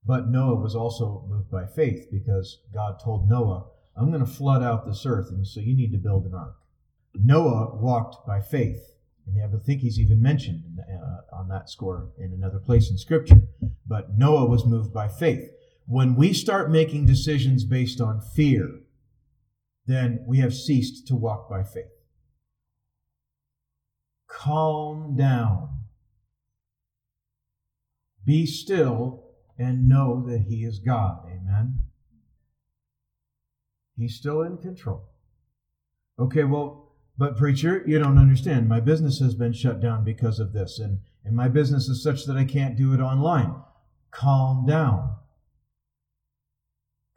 But 0.06 0.30
Noah 0.30 0.56
was 0.56 0.76
also 0.76 1.26
moved 1.28 1.50
by 1.50 1.66
faith 1.66 2.10
because 2.12 2.60
God 2.74 3.00
told 3.04 3.28
Noah, 3.28 3.66
I'm 3.98 4.12
going 4.12 4.26
to 4.26 4.32
flood 4.32 4.62
out 4.62 4.86
this 4.86 5.06
earth, 5.06 5.30
and 5.32 5.48
so 5.48 5.62
you 5.62 5.76
need 5.76 5.92
to 5.94 5.98
build 5.98 6.26
an 6.26 6.36
ark. 6.36 6.58
Noah 7.16 7.76
walked 7.76 8.28
by 8.28 8.42
faith. 8.42 8.92
And 9.28 9.42
I 9.42 9.58
think 9.58 9.82
he's 9.82 10.00
even 10.00 10.22
mentioned 10.22 10.80
uh, 10.80 11.36
on 11.36 11.48
that 11.48 11.70
score 11.70 12.10
in 12.20 12.32
another 12.32 12.60
place 12.60 12.92
in 12.92 12.98
Scripture. 12.98 13.42
But 13.88 14.18
Noah 14.18 14.46
was 14.46 14.66
moved 14.66 14.94
by 14.94 15.08
faith. 15.08 15.50
When 15.88 16.16
we 16.16 16.34
start 16.34 16.70
making 16.70 17.06
decisions 17.06 17.64
based 17.64 18.00
on 18.00 18.22
fear, 18.22 18.82
then 19.88 20.24
we 20.28 20.40
have 20.40 20.54
ceased 20.54 21.08
to 21.08 21.16
walk 21.16 21.50
by 21.50 21.64
faith. 21.64 21.86
Calm 24.28 25.16
down. 25.16 25.70
Be 28.24 28.46
still 28.46 29.25
and 29.58 29.88
know 29.88 30.24
that 30.28 30.42
He 30.48 30.64
is 30.64 30.80
God. 30.80 31.26
Amen. 31.26 31.80
He's 33.98 34.16
still 34.16 34.42
in 34.42 34.58
control. 34.58 35.04
Okay, 36.20 36.44
well, 36.44 36.94
but 37.18 37.38
preacher, 37.38 37.84
you 37.88 37.98
don't 37.98 38.18
understand. 38.18 38.68
My 38.68 38.80
business 38.80 39.20
has 39.20 39.36
been 39.36 39.54
shut 39.54 39.80
down 39.82 40.04
because 40.04 40.40
of 40.40 40.54
this, 40.54 40.80
and, 40.80 41.00
and 41.24 41.36
my 41.36 41.48
business 41.48 41.88
is 41.88 42.04
such 42.04 42.26
that 42.26 42.36
I 42.36 42.44
can't 42.44 42.78
do 42.78 42.94
it 42.94 43.00
online. 43.00 43.56
Calm 44.12 44.66
down. 44.66 45.16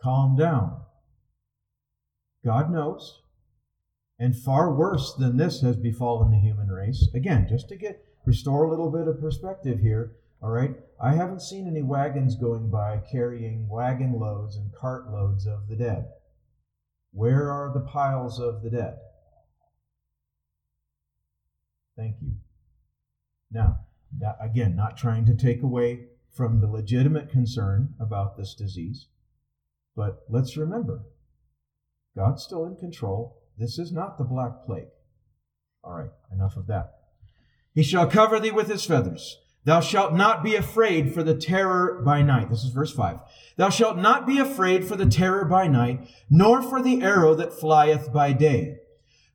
Calm 0.00 0.36
down. 0.36 0.82
God 2.44 2.70
knows. 2.72 3.22
And 4.18 4.36
far 4.36 4.72
worse 4.74 5.14
than 5.14 5.36
this 5.36 5.60
has 5.62 5.76
befallen 5.76 6.30
the 6.30 6.38
human 6.38 6.68
race. 6.68 7.08
Again, 7.14 7.46
just 7.48 7.68
to 7.68 7.76
get 7.76 8.04
restore 8.24 8.64
a 8.64 8.70
little 8.70 8.90
bit 8.90 9.08
of 9.08 9.20
perspective 9.20 9.80
here, 9.80 10.16
all 10.42 10.50
right? 10.50 10.74
I 11.00 11.14
haven't 11.14 11.42
seen 11.42 11.66
any 11.66 11.82
wagons 11.82 12.34
going 12.36 12.70
by 12.70 13.00
carrying 13.10 13.68
wagon 13.68 14.18
loads 14.18 14.56
and 14.56 14.74
cart 14.74 15.10
loads 15.10 15.46
of 15.46 15.68
the 15.68 15.76
dead. 15.76 16.08
Where 17.12 17.50
are 17.50 17.72
the 17.72 17.80
piles 17.80 18.40
of 18.40 18.62
the 18.62 18.70
dead? 18.70 18.98
Thank 21.96 22.16
you. 22.22 22.32
Now, 23.50 23.80
again, 24.40 24.76
not 24.76 24.96
trying 24.96 25.24
to 25.26 25.34
take 25.34 25.62
away 25.62 26.06
from 26.30 26.60
the 26.60 26.68
legitimate 26.68 27.30
concern 27.30 27.94
about 27.98 28.36
this 28.36 28.54
disease, 28.54 29.08
but 29.96 30.24
let's 30.28 30.56
remember 30.56 31.02
God's 32.16 32.44
still 32.44 32.66
in 32.66 32.76
control. 32.76 33.42
This 33.56 33.78
is 33.78 33.90
not 33.90 34.18
the 34.18 34.24
Black 34.24 34.64
Plague. 34.64 34.90
All 35.82 35.94
right, 35.94 36.12
enough 36.32 36.56
of 36.56 36.66
that. 36.68 36.92
He 37.74 37.82
shall 37.82 38.06
cover 38.08 38.38
thee 38.38 38.50
with 38.50 38.68
his 38.68 38.84
feathers. 38.84 39.38
Thou 39.68 39.80
shalt 39.80 40.14
not 40.14 40.42
be 40.42 40.56
afraid 40.56 41.12
for 41.12 41.22
the 41.22 41.34
terror 41.34 42.00
by 42.02 42.22
night. 42.22 42.48
This 42.48 42.64
is 42.64 42.70
verse 42.70 42.90
5. 42.90 43.20
Thou 43.58 43.68
shalt 43.68 43.98
not 43.98 44.26
be 44.26 44.38
afraid 44.38 44.86
for 44.86 44.96
the 44.96 45.04
terror 45.04 45.44
by 45.44 45.66
night, 45.66 46.08
nor 46.30 46.62
for 46.62 46.80
the 46.80 47.02
arrow 47.02 47.34
that 47.34 47.52
flieth 47.52 48.10
by 48.10 48.32
day 48.32 48.78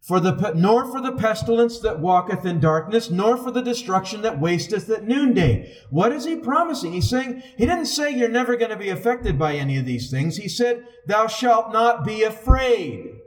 for 0.02 0.20
the, 0.20 0.54
nor 0.56 0.86
for 0.92 1.00
the 1.02 1.12
pestilence 1.12 1.80
that 1.82 2.00
walketh 2.00 2.46
in 2.46 2.60
darkness, 2.60 3.12
nor 3.12 3.38
for 3.38 3.52
the 3.52 3.62
destruction 3.62 4.24
that 4.24 4.40
wasteth 4.40 4.90
at 4.90 5.08
noonday. 5.08 5.78
What 5.92 6.12
is 6.12 6.26
he 6.26 6.36
promising? 6.36 6.94
He's 6.94 7.10
saying, 7.10 7.44
he 7.56 7.68
didn't 7.68 7.86
say 7.86 8.10
you're 8.10 8.28
never 8.28 8.58
going 8.58 8.72
to 8.72 8.76
be 8.76 8.90
affected 8.90 9.38
by 9.38 9.54
any 9.54 9.78
of 9.78 9.86
these 9.86 10.10
things. 10.10 10.38
He 10.38 10.50
said, 10.50 10.86
thou 11.06 11.28
shalt 11.28 11.72
not 11.72 12.04
be 12.04 12.24
afraid. 12.24 13.20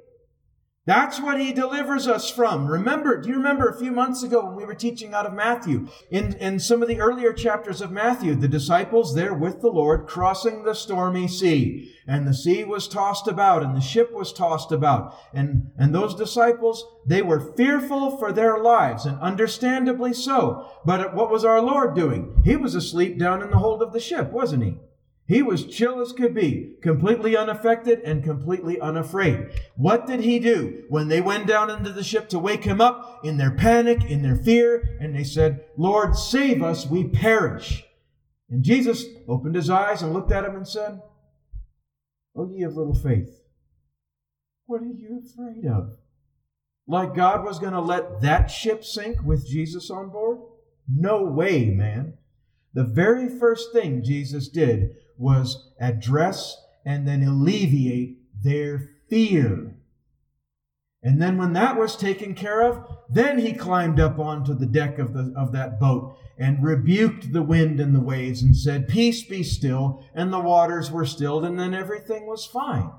That's 0.86 1.20
what 1.20 1.40
he 1.40 1.52
delivers 1.52 2.06
us 2.06 2.30
from. 2.30 2.68
Remember, 2.68 3.20
do 3.20 3.28
you 3.28 3.34
remember 3.34 3.68
a 3.68 3.76
few 3.76 3.90
months 3.90 4.22
ago 4.22 4.46
when 4.46 4.54
we 4.54 4.64
were 4.64 4.74
teaching 4.74 5.14
out 5.14 5.26
of 5.26 5.34
Matthew? 5.34 5.88
In, 6.12 6.34
in 6.34 6.60
some 6.60 6.80
of 6.80 6.86
the 6.86 7.00
earlier 7.00 7.32
chapters 7.32 7.80
of 7.80 7.90
Matthew, 7.90 8.36
the 8.36 8.46
disciples 8.46 9.12
there 9.12 9.34
with 9.34 9.60
the 9.60 9.68
Lord 9.68 10.06
crossing 10.06 10.62
the 10.62 10.74
stormy 10.74 11.26
sea. 11.26 11.92
And 12.06 12.24
the 12.24 12.32
sea 12.32 12.62
was 12.62 12.86
tossed 12.86 13.26
about 13.26 13.64
and 13.64 13.76
the 13.76 13.80
ship 13.80 14.12
was 14.12 14.32
tossed 14.32 14.70
about. 14.70 15.18
And, 15.34 15.72
and 15.76 15.92
those 15.92 16.14
disciples, 16.14 16.84
they 17.04 17.20
were 17.20 17.52
fearful 17.56 18.16
for 18.16 18.32
their 18.32 18.58
lives 18.58 19.06
and 19.06 19.18
understandably 19.18 20.12
so. 20.12 20.70
But 20.84 21.16
what 21.16 21.32
was 21.32 21.44
our 21.44 21.60
Lord 21.60 21.96
doing? 21.96 22.40
He 22.44 22.54
was 22.54 22.76
asleep 22.76 23.18
down 23.18 23.42
in 23.42 23.50
the 23.50 23.58
hold 23.58 23.82
of 23.82 23.92
the 23.92 23.98
ship, 23.98 24.30
wasn't 24.30 24.62
he? 24.62 24.78
He 25.28 25.42
was 25.42 25.66
chill 25.66 26.00
as 26.00 26.12
could 26.12 26.34
be, 26.34 26.76
completely 26.82 27.36
unaffected 27.36 28.00
and 28.02 28.22
completely 28.22 28.80
unafraid. 28.80 29.48
What 29.76 30.06
did 30.06 30.20
he 30.20 30.38
do 30.38 30.84
when 30.88 31.08
they 31.08 31.20
went 31.20 31.48
down 31.48 31.68
into 31.68 31.92
the 31.92 32.04
ship 32.04 32.28
to 32.28 32.38
wake 32.38 32.62
him 32.62 32.80
up 32.80 33.24
in 33.24 33.36
their 33.36 33.50
panic, 33.50 34.04
in 34.04 34.22
their 34.22 34.36
fear? 34.36 34.96
And 35.00 35.16
they 35.16 35.24
said, 35.24 35.64
Lord, 35.76 36.16
save 36.16 36.62
us, 36.62 36.86
we 36.86 37.08
perish. 37.08 37.84
And 38.48 38.62
Jesus 38.62 39.04
opened 39.26 39.56
his 39.56 39.68
eyes 39.68 40.00
and 40.00 40.12
looked 40.12 40.30
at 40.30 40.44
him 40.44 40.54
and 40.54 40.68
said, 40.68 41.02
Oh, 42.36 42.48
ye 42.48 42.62
of 42.62 42.76
little 42.76 42.94
faith, 42.94 43.42
what 44.66 44.82
are 44.82 44.84
you 44.84 45.22
afraid 45.24 45.66
of? 45.66 45.96
Like 46.86 47.16
God 47.16 47.44
was 47.44 47.58
going 47.58 47.72
to 47.72 47.80
let 47.80 48.20
that 48.20 48.46
ship 48.46 48.84
sink 48.84 49.22
with 49.24 49.48
Jesus 49.48 49.90
on 49.90 50.10
board? 50.10 50.38
No 50.88 51.24
way, 51.24 51.70
man. 51.70 52.14
The 52.74 52.84
very 52.84 53.28
first 53.28 53.72
thing 53.72 54.04
Jesus 54.04 54.48
did 54.48 54.94
was 55.18 55.70
address 55.80 56.56
and 56.84 57.06
then 57.06 57.22
alleviate 57.22 58.18
their 58.42 58.90
fear. 59.08 59.74
And 61.02 61.22
then 61.22 61.38
when 61.38 61.52
that 61.52 61.78
was 61.78 61.96
taken 61.96 62.34
care 62.34 62.62
of, 62.62 62.84
then 63.08 63.38
he 63.38 63.52
climbed 63.52 64.00
up 64.00 64.18
onto 64.18 64.54
the 64.54 64.66
deck 64.66 64.98
of, 64.98 65.12
the, 65.12 65.32
of 65.36 65.52
that 65.52 65.78
boat 65.78 66.16
and 66.38 66.62
rebuked 66.62 67.32
the 67.32 67.42
wind 67.42 67.80
and 67.80 67.94
the 67.94 68.00
waves 68.00 68.42
and 68.42 68.56
said, 68.56 68.88
Peace 68.88 69.22
be 69.22 69.42
still. 69.42 70.04
And 70.14 70.32
the 70.32 70.40
waters 70.40 70.90
were 70.90 71.06
stilled, 71.06 71.44
and 71.44 71.58
then 71.58 71.74
everything 71.74 72.26
was 72.26 72.44
fine. 72.44 72.90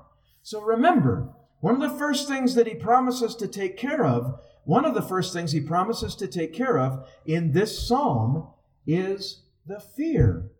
So 0.42 0.62
remember, 0.62 1.34
one 1.60 1.74
of 1.74 1.80
the 1.80 1.98
first 1.98 2.28
things 2.28 2.54
that 2.54 2.66
he 2.66 2.74
promises 2.74 3.34
to 3.36 3.48
take 3.48 3.76
care 3.76 4.06
of, 4.06 4.40
one 4.64 4.84
of 4.84 4.94
the 4.94 5.02
first 5.02 5.32
things 5.32 5.52
he 5.52 5.60
promises 5.60 6.14
to 6.16 6.28
take 6.28 6.54
care 6.54 6.78
of 6.78 7.06
in 7.26 7.52
this 7.52 7.86
psalm 7.86 8.48
is 8.86 9.42
the 9.66 9.80
fear 9.80 10.50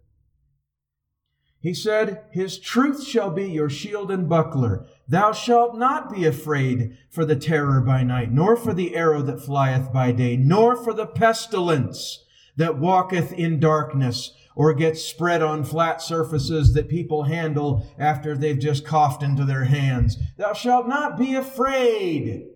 he 1.61 1.75
said, 1.75 2.23
His 2.31 2.59
truth 2.59 3.05
shall 3.05 3.31
be 3.31 3.51
your 3.51 3.69
shield 3.69 4.11
and 4.11 4.29
buckler. 4.29 4.87
Thou 5.09 5.33
shalt 5.33 5.77
not 5.77 6.13
be 6.13 6.25
afraid 6.25 6.97
for 7.11 7.25
the 7.25 7.37
terror 7.37 7.81
by 7.81 8.05
night, 8.05 8.31
nor 8.31 8.57
for 8.57 8.73
the 8.73 8.95
arrow 8.95 9.23
that 9.23 9.43
flieth 9.43 9.93
by 9.93 10.13
day, 10.13 10.37
nor 10.37 10.77
for 10.77 10.93
the 10.93 11.07
pestilence 11.07 12.25
that 12.57 12.79
walketh 12.79 13.33
in 13.33 13.59
darkness, 13.59 14.33
or 14.55 14.73
gets 14.75 15.03
spread 15.03 15.43
on 15.43 15.65
flat 15.65 16.03
surfaces 16.03 16.75
that 16.75 16.89
people 16.89 17.25
handle 17.25 17.87
after 17.99 18.37
they've 18.37 18.59
just 18.59 18.85
coughed 18.85 19.23
into 19.23 19.45
their 19.45 19.65
hands. 19.65 20.17
Thou 20.37 20.53
shalt 20.53 20.89
not 20.89 21.17
be 21.17 21.35
afraid. 21.35 22.47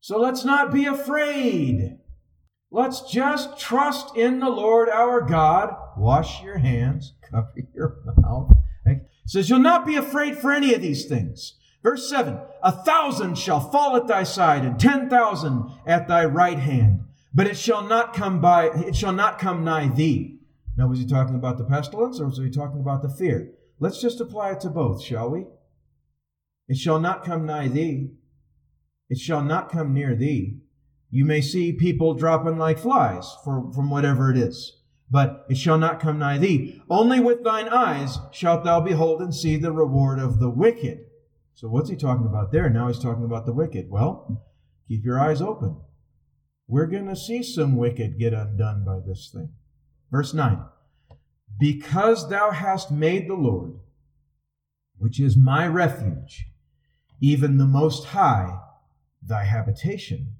So 0.00 0.18
let's 0.18 0.44
not 0.44 0.72
be 0.72 0.86
afraid. 0.86 1.93
Let's 2.74 3.02
just 3.02 3.56
trust 3.56 4.16
in 4.16 4.40
the 4.40 4.50
Lord 4.50 4.88
our 4.88 5.20
God. 5.20 5.76
Wash 5.96 6.42
your 6.42 6.58
hands 6.58 7.12
cover 7.30 7.52
your 7.72 8.02
mouth. 8.18 8.50
It 8.84 9.00
says, 9.26 9.48
You'll 9.48 9.60
not 9.60 9.86
be 9.86 9.94
afraid 9.94 10.36
for 10.36 10.50
any 10.50 10.74
of 10.74 10.82
these 10.82 11.04
things. 11.04 11.54
Verse 11.84 12.10
7 12.10 12.36
A 12.64 12.72
thousand 12.72 13.38
shall 13.38 13.60
fall 13.60 13.94
at 13.94 14.08
thy 14.08 14.24
side, 14.24 14.64
and 14.64 14.78
ten 14.78 15.08
thousand 15.08 15.70
at 15.86 16.08
thy 16.08 16.24
right 16.24 16.58
hand, 16.58 17.04
but 17.32 17.46
it 17.46 17.56
shall 17.56 17.84
not 17.86 18.12
come 18.12 18.40
by, 18.40 18.70
it 18.70 18.96
shall 18.96 19.12
not 19.12 19.38
come 19.38 19.62
nigh 19.62 19.86
thee. 19.86 20.40
Now, 20.76 20.88
was 20.88 20.98
he 20.98 21.06
talking 21.06 21.36
about 21.36 21.58
the 21.58 21.64
pestilence 21.64 22.18
or 22.18 22.26
was 22.26 22.38
he 22.38 22.50
talking 22.50 22.80
about 22.80 23.02
the 23.02 23.08
fear? 23.08 23.52
Let's 23.78 24.02
just 24.02 24.20
apply 24.20 24.50
it 24.50 24.60
to 24.62 24.68
both, 24.68 25.00
shall 25.00 25.30
we? 25.30 25.46
It 26.66 26.76
shall 26.76 26.98
not 26.98 27.24
come 27.24 27.46
nigh 27.46 27.68
thee. 27.68 28.10
It 29.08 29.18
shall 29.18 29.44
not 29.44 29.70
come 29.70 29.94
near 29.94 30.16
thee. 30.16 30.58
You 31.14 31.24
may 31.24 31.42
see 31.42 31.72
people 31.72 32.14
dropping 32.14 32.58
like 32.58 32.76
flies 32.76 33.36
for, 33.44 33.70
from 33.72 33.88
whatever 33.88 34.32
it 34.32 34.36
is. 34.36 34.80
but 35.08 35.46
it 35.48 35.56
shall 35.56 35.78
not 35.78 36.00
come 36.00 36.18
nigh 36.18 36.38
thee. 36.38 36.82
Only 36.90 37.20
with 37.20 37.44
thine 37.44 37.68
eyes 37.68 38.18
shalt 38.32 38.64
thou 38.64 38.80
behold 38.80 39.22
and 39.22 39.32
see 39.32 39.56
the 39.56 39.70
reward 39.70 40.18
of 40.18 40.40
the 40.40 40.50
wicked. 40.50 41.06
So 41.52 41.68
what's 41.68 41.88
he 41.88 41.94
talking 41.94 42.26
about 42.26 42.50
there? 42.50 42.68
Now 42.68 42.88
he's 42.88 42.98
talking 42.98 43.22
about 43.22 43.46
the 43.46 43.52
wicked. 43.52 43.88
Well, 43.90 44.42
keep 44.88 45.04
your 45.04 45.20
eyes 45.20 45.40
open. 45.40 45.76
We're 46.66 46.88
going 46.88 47.06
to 47.06 47.14
see 47.14 47.44
some 47.44 47.76
wicked 47.76 48.18
get 48.18 48.34
undone 48.34 48.84
by 48.84 48.98
this 49.06 49.30
thing. 49.32 49.50
Verse 50.10 50.34
9 50.34 50.64
Because 51.60 52.28
thou 52.28 52.50
hast 52.50 52.90
made 52.90 53.28
the 53.28 53.34
Lord, 53.34 53.78
which 54.98 55.20
is 55.20 55.36
my 55.36 55.68
refuge, 55.68 56.48
even 57.20 57.58
the 57.58 57.66
Most 57.66 58.06
High, 58.06 58.58
thy 59.22 59.44
habitation. 59.44 60.33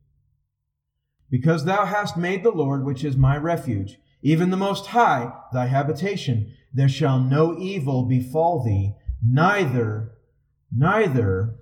Because 1.35 1.65
thou 1.65 1.85
hast 1.85 2.17
made 2.17 2.45
the 2.45 2.53
Lord, 2.53 2.85
which 2.85 3.03
is 3.03 3.17
my 3.17 3.37
refuge, 3.37 3.99
even 4.23 4.51
the 4.51 4.57
Most 4.57 4.87
High, 4.87 5.33
thy 5.53 5.67
habitation, 5.67 6.55
there 6.73 6.89
shall 6.89 7.19
no 7.19 7.59
evil 7.59 8.05
befall 8.05 8.63
thee, 8.63 8.95
neither, 9.21 10.13
neither 10.71 11.57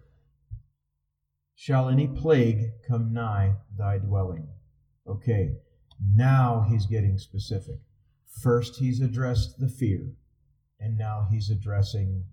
shall 1.55 1.89
any 1.89 2.07
plague 2.07 2.73
come 2.87 3.15
nigh 3.15 3.55
thy 3.75 3.97
dwelling. 3.97 4.47
Okay, 5.09 5.55
now 6.15 6.67
he's 6.69 6.85
getting 6.85 7.17
specific. 7.17 7.77
First, 8.43 8.77
he's 8.77 9.01
addressed 9.01 9.59
the 9.59 9.71
fear, 9.71 10.13
and 10.79 10.99
now 10.99 11.29
he's 11.31 11.49
addressing 11.49 12.25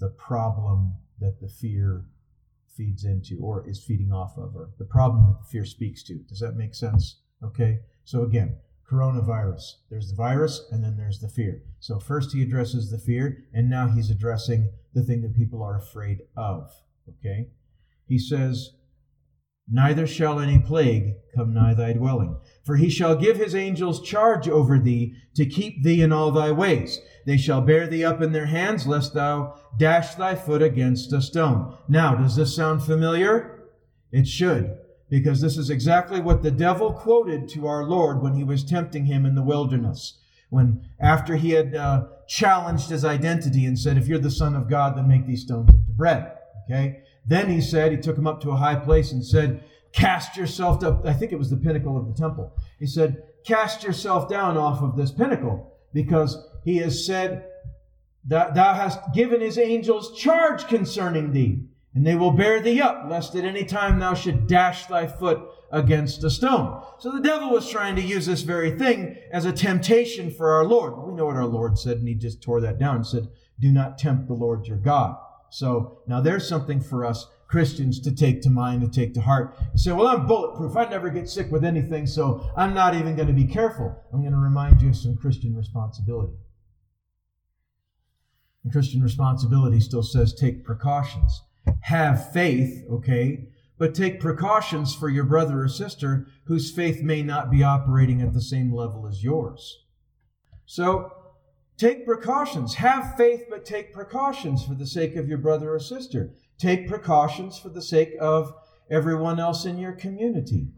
the 0.00 0.10
problem 0.10 0.96
that 1.20 1.38
the 1.40 1.48
fear 1.48 2.06
feeds 2.76 3.04
into 3.04 3.38
or 3.40 3.68
is 3.68 3.82
feeding 3.82 4.12
off 4.12 4.36
of, 4.36 4.54
or 4.56 4.70
the 4.78 4.84
problem 4.84 5.26
that 5.26 5.40
the 5.40 5.48
fear 5.48 5.64
speaks 5.64 6.02
to. 6.04 6.14
Does 6.28 6.40
that 6.40 6.56
make 6.56 6.74
sense? 6.74 7.16
Okay, 7.42 7.80
so 8.04 8.22
again, 8.22 8.56
coronavirus. 8.90 9.74
There's 9.90 10.10
the 10.10 10.16
virus, 10.16 10.66
and 10.70 10.84
then 10.84 10.96
there's 10.96 11.20
the 11.20 11.28
fear. 11.28 11.62
So 11.80 11.98
first 11.98 12.32
he 12.32 12.42
addresses 12.42 12.90
the 12.90 12.98
fear, 12.98 13.44
and 13.52 13.68
now 13.68 13.88
he's 13.88 14.10
addressing 14.10 14.70
the 14.92 15.02
thing 15.02 15.22
that 15.22 15.34
people 15.34 15.62
are 15.62 15.76
afraid 15.76 16.22
of. 16.36 16.72
Okay, 17.08 17.48
he 18.06 18.18
says, 18.18 18.72
Neither 19.70 20.06
shall 20.06 20.40
any 20.40 20.58
plague 20.58 21.14
come 21.34 21.54
nigh 21.54 21.74
thy 21.74 21.94
dwelling. 21.94 22.36
For 22.64 22.76
he 22.76 22.90
shall 22.90 23.16
give 23.16 23.36
his 23.36 23.54
angels 23.54 24.02
charge 24.02 24.48
over 24.48 24.78
thee 24.78 25.14
to 25.34 25.46
keep 25.46 25.82
thee 25.82 26.02
in 26.02 26.12
all 26.12 26.30
thy 26.30 26.52
ways. 26.52 27.00
They 27.26 27.36
shall 27.36 27.60
bear 27.60 27.86
thee 27.86 28.04
up 28.04 28.20
in 28.20 28.32
their 28.32 28.46
hands, 28.46 28.86
lest 28.86 29.14
thou 29.14 29.58
dash 29.78 30.14
thy 30.14 30.34
foot 30.34 30.62
against 30.62 31.12
a 31.12 31.22
stone. 31.22 31.76
Now, 31.88 32.14
does 32.14 32.36
this 32.36 32.54
sound 32.54 32.82
familiar? 32.82 33.62
It 34.12 34.28
should, 34.28 34.78
because 35.08 35.40
this 35.40 35.56
is 35.56 35.70
exactly 35.70 36.20
what 36.20 36.42
the 36.42 36.50
devil 36.50 36.92
quoted 36.92 37.48
to 37.50 37.66
our 37.66 37.84
Lord 37.84 38.22
when 38.22 38.34
he 38.34 38.44
was 38.44 38.64
tempting 38.64 39.06
him 39.06 39.24
in 39.24 39.34
the 39.34 39.42
wilderness. 39.42 40.20
When, 40.50 40.88
after 41.00 41.36
he 41.36 41.50
had 41.50 41.74
uh, 41.74 42.04
challenged 42.28 42.90
his 42.90 43.04
identity 43.04 43.64
and 43.64 43.78
said, 43.78 43.96
If 43.96 44.06
you're 44.06 44.18
the 44.18 44.30
Son 44.30 44.54
of 44.54 44.68
God, 44.68 44.96
then 44.96 45.08
make 45.08 45.26
these 45.26 45.42
stones 45.42 45.70
into 45.70 45.92
bread. 45.92 46.32
Okay? 46.70 47.02
Then 47.26 47.50
he 47.50 47.60
said, 47.60 47.92
he 47.92 47.98
took 47.98 48.18
him 48.18 48.26
up 48.26 48.40
to 48.42 48.50
a 48.50 48.56
high 48.56 48.76
place 48.76 49.12
and 49.12 49.24
said, 49.24 49.64
Cast 49.92 50.36
yourself 50.36 50.82
up. 50.82 51.06
I 51.06 51.12
think 51.12 51.32
it 51.32 51.38
was 51.38 51.50
the 51.50 51.56
pinnacle 51.56 51.96
of 51.96 52.06
the 52.06 52.20
temple. 52.20 52.56
He 52.78 52.86
said, 52.86 53.22
Cast 53.46 53.84
yourself 53.84 54.28
down 54.28 54.56
off 54.56 54.82
of 54.82 54.96
this 54.96 55.12
pinnacle, 55.12 55.72
because 55.92 56.36
he 56.64 56.78
has 56.78 57.06
said, 57.06 57.46
that 58.26 58.54
Thou 58.54 58.74
hast 58.74 59.12
given 59.12 59.40
his 59.40 59.58
angels 59.58 60.18
charge 60.18 60.66
concerning 60.66 61.32
thee, 61.32 61.64
and 61.94 62.06
they 62.06 62.14
will 62.14 62.32
bear 62.32 62.60
thee 62.60 62.80
up, 62.80 63.04
lest 63.08 63.34
at 63.34 63.44
any 63.44 63.64
time 63.64 63.98
thou 63.98 64.14
should 64.14 64.46
dash 64.46 64.86
thy 64.86 65.06
foot 65.06 65.40
against 65.70 66.24
a 66.24 66.30
stone. 66.30 66.82
So 66.98 67.10
the 67.10 67.20
devil 67.20 67.50
was 67.50 67.68
trying 67.68 67.96
to 67.96 68.02
use 68.02 68.26
this 68.26 68.42
very 68.42 68.70
thing 68.76 69.16
as 69.30 69.44
a 69.44 69.52
temptation 69.52 70.30
for 70.30 70.52
our 70.52 70.64
Lord. 70.64 70.96
We 71.06 71.14
know 71.14 71.26
what 71.26 71.36
our 71.36 71.46
Lord 71.46 71.78
said, 71.78 71.98
and 71.98 72.08
he 72.08 72.14
just 72.14 72.42
tore 72.42 72.60
that 72.62 72.78
down 72.78 72.96
and 72.96 73.06
said, 73.06 73.28
Do 73.60 73.70
not 73.70 73.98
tempt 73.98 74.26
the 74.26 74.34
Lord 74.34 74.66
your 74.66 74.78
God. 74.78 75.16
So 75.54 76.00
now 76.08 76.20
there's 76.20 76.48
something 76.48 76.80
for 76.80 77.04
us 77.04 77.28
Christians 77.46 78.00
to 78.00 78.12
take 78.12 78.42
to 78.42 78.50
mind 78.50 78.82
and 78.82 78.92
take 78.92 79.14
to 79.14 79.20
heart. 79.20 79.56
You 79.72 79.78
say, 79.78 79.92
well, 79.92 80.08
I'm 80.08 80.26
bulletproof. 80.26 80.76
I 80.76 80.86
never 80.86 81.10
get 81.10 81.28
sick 81.28 81.52
with 81.52 81.64
anything, 81.64 82.08
so 82.08 82.50
I'm 82.56 82.74
not 82.74 82.96
even 82.96 83.14
going 83.14 83.28
to 83.28 83.34
be 83.34 83.44
careful. 83.44 83.96
I'm 84.12 84.22
going 84.22 84.32
to 84.32 84.38
remind 84.38 84.82
you 84.82 84.88
of 84.88 84.96
some 84.96 85.16
Christian 85.16 85.54
responsibility. 85.54 86.32
And 88.64 88.72
Christian 88.72 89.00
responsibility 89.00 89.78
still 89.78 90.02
says 90.02 90.34
take 90.34 90.64
precautions. 90.64 91.42
Have 91.82 92.32
faith, 92.32 92.84
okay, 92.90 93.46
but 93.78 93.94
take 93.94 94.18
precautions 94.18 94.92
for 94.92 95.08
your 95.08 95.24
brother 95.24 95.62
or 95.62 95.68
sister 95.68 96.26
whose 96.46 96.72
faith 96.72 97.00
may 97.00 97.22
not 97.22 97.52
be 97.52 97.62
operating 97.62 98.20
at 98.20 98.32
the 98.32 98.42
same 98.42 98.74
level 98.74 99.06
as 99.06 99.22
yours. 99.22 99.84
So 100.66 101.12
Take 101.76 102.06
precautions. 102.06 102.74
Have 102.74 103.16
faith, 103.16 103.44
but 103.50 103.64
take 103.64 103.92
precautions 103.92 104.64
for 104.64 104.74
the 104.74 104.86
sake 104.86 105.16
of 105.16 105.28
your 105.28 105.38
brother 105.38 105.74
or 105.74 105.80
sister. 105.80 106.34
Take 106.58 106.88
precautions 106.88 107.58
for 107.58 107.68
the 107.68 107.82
sake 107.82 108.12
of 108.20 108.54
everyone 108.90 109.40
else 109.40 109.64
in 109.64 109.78
your 109.78 109.92
community. 109.92 110.68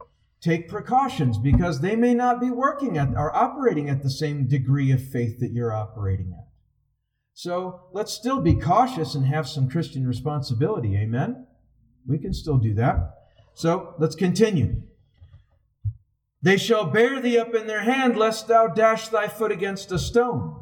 Take 0.40 0.68
precautions 0.68 1.38
because 1.38 1.80
they 1.80 1.96
may 1.96 2.14
not 2.14 2.40
be 2.40 2.50
working 2.50 2.96
at 2.96 3.08
or 3.14 3.34
operating 3.34 3.90
at 3.90 4.02
the 4.02 4.10
same 4.10 4.46
degree 4.46 4.90
of 4.90 5.02
faith 5.02 5.38
that 5.40 5.52
you're 5.52 5.72
operating 5.72 6.32
at. 6.32 6.46
So 7.34 7.88
let's 7.92 8.12
still 8.12 8.40
be 8.40 8.54
cautious 8.54 9.14
and 9.14 9.26
have 9.26 9.46
some 9.48 9.68
Christian 9.68 10.06
responsibility. 10.06 10.96
Amen? 10.96 11.46
We 12.06 12.18
can 12.18 12.32
still 12.32 12.56
do 12.56 12.72
that. 12.74 13.14
So 13.54 13.94
let's 13.98 14.14
continue. 14.14 14.82
They 16.40 16.56
shall 16.56 16.86
bear 16.86 17.20
thee 17.20 17.38
up 17.38 17.54
in 17.54 17.66
their 17.66 17.82
hand, 17.82 18.16
lest 18.16 18.48
thou 18.48 18.68
dash 18.68 19.08
thy 19.08 19.28
foot 19.28 19.50
against 19.52 19.90
a 19.92 19.98
stone. 19.98 20.55